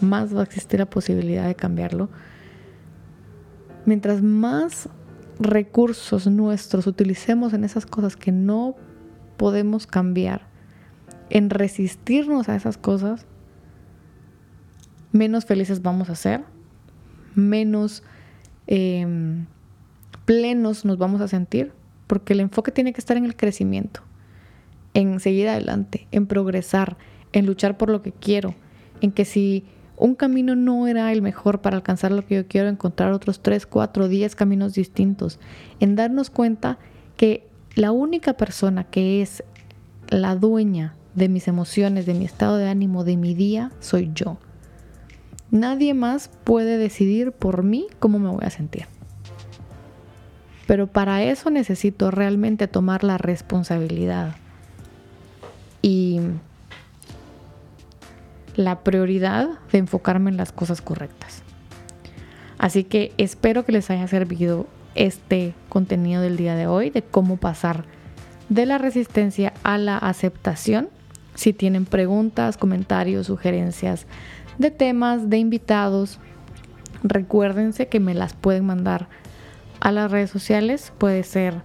más 0.00 0.34
va 0.34 0.40
a 0.40 0.44
existir 0.44 0.80
la 0.80 0.86
posibilidad 0.86 1.46
de 1.46 1.54
cambiarlo. 1.54 2.08
Mientras 3.84 4.22
más 4.22 4.88
recursos 5.38 6.26
nuestros 6.26 6.86
utilicemos 6.86 7.52
en 7.52 7.64
esas 7.64 7.86
cosas 7.86 8.16
que 8.16 8.32
no 8.32 8.74
podemos 9.36 9.86
cambiar, 9.86 10.42
en 11.28 11.50
resistirnos 11.50 12.48
a 12.48 12.56
esas 12.56 12.78
cosas, 12.78 13.26
menos 15.12 15.44
felices 15.44 15.82
vamos 15.82 16.08
a 16.08 16.14
ser, 16.14 16.44
menos 17.34 18.02
em, 18.66 19.46
plenos 20.24 20.84
nos 20.84 20.98
vamos 20.98 21.20
a 21.20 21.28
sentir, 21.28 21.72
porque 22.06 22.32
el 22.32 22.40
enfoque 22.40 22.72
tiene 22.72 22.92
que 22.92 23.00
estar 23.00 23.16
en 23.16 23.24
el 23.24 23.36
crecimiento 23.36 24.02
en 24.96 25.20
seguir 25.20 25.46
adelante, 25.46 26.08
en 26.10 26.26
progresar, 26.26 26.96
en 27.34 27.44
luchar 27.44 27.76
por 27.76 27.90
lo 27.90 28.00
que 28.00 28.12
quiero, 28.12 28.54
en 29.02 29.12
que 29.12 29.26
si 29.26 29.66
un 29.98 30.14
camino 30.14 30.56
no 30.56 30.86
era 30.86 31.12
el 31.12 31.20
mejor 31.20 31.60
para 31.60 31.76
alcanzar 31.76 32.12
lo 32.12 32.24
que 32.24 32.36
yo 32.36 32.48
quiero, 32.48 32.70
encontrar 32.70 33.12
otros 33.12 33.42
3, 33.42 33.66
4, 33.66 34.08
10 34.08 34.34
caminos 34.34 34.72
distintos, 34.72 35.38
en 35.80 35.96
darnos 35.96 36.30
cuenta 36.30 36.78
que 37.18 37.46
la 37.74 37.92
única 37.92 38.38
persona 38.38 38.84
que 38.84 39.20
es 39.20 39.44
la 40.08 40.34
dueña 40.34 40.94
de 41.14 41.28
mis 41.28 41.46
emociones, 41.46 42.06
de 42.06 42.14
mi 42.14 42.24
estado 42.24 42.56
de 42.56 42.70
ánimo, 42.70 43.04
de 43.04 43.18
mi 43.18 43.34
día, 43.34 43.72
soy 43.80 44.10
yo. 44.14 44.38
Nadie 45.50 45.92
más 45.92 46.30
puede 46.44 46.78
decidir 46.78 47.32
por 47.32 47.64
mí 47.64 47.86
cómo 47.98 48.18
me 48.18 48.30
voy 48.30 48.44
a 48.46 48.50
sentir. 48.50 48.86
Pero 50.66 50.86
para 50.86 51.22
eso 51.22 51.50
necesito 51.50 52.10
realmente 52.10 52.66
tomar 52.66 53.04
la 53.04 53.18
responsabilidad 53.18 54.36
y 55.86 56.18
la 58.56 58.80
prioridad 58.80 59.50
de 59.70 59.78
enfocarme 59.78 60.32
en 60.32 60.36
las 60.36 60.50
cosas 60.50 60.82
correctas. 60.82 61.44
Así 62.58 62.82
que 62.82 63.12
espero 63.18 63.64
que 63.64 63.70
les 63.70 63.88
haya 63.88 64.08
servido 64.08 64.66
este 64.96 65.54
contenido 65.68 66.22
del 66.22 66.36
día 66.36 66.56
de 66.56 66.66
hoy 66.66 66.90
de 66.90 67.02
cómo 67.02 67.36
pasar 67.36 67.84
de 68.48 68.66
la 68.66 68.78
resistencia 68.78 69.54
a 69.62 69.78
la 69.78 69.96
aceptación. 69.96 70.88
Si 71.36 71.52
tienen 71.52 71.84
preguntas, 71.84 72.56
comentarios, 72.56 73.28
sugerencias 73.28 74.06
de 74.58 74.72
temas, 74.72 75.30
de 75.30 75.38
invitados, 75.38 76.18
recuérdense 77.04 77.86
que 77.86 78.00
me 78.00 78.14
las 78.14 78.34
pueden 78.34 78.64
mandar 78.66 79.06
a 79.78 79.92
las 79.92 80.10
redes 80.10 80.30
sociales 80.30 80.92
puede 80.98 81.22
ser 81.22 81.62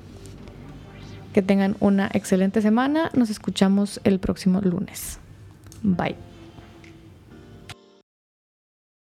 Que 1.33 1.41
tengan 1.41 1.77
una 1.79 2.11
excelente 2.13 2.61
semana. 2.63 3.11
Nos 3.15 3.31
escuchamos 3.31 4.01
el 4.03 4.19
próximo 4.19 4.61
lunes. 4.61 5.21
Bye. 5.83 6.28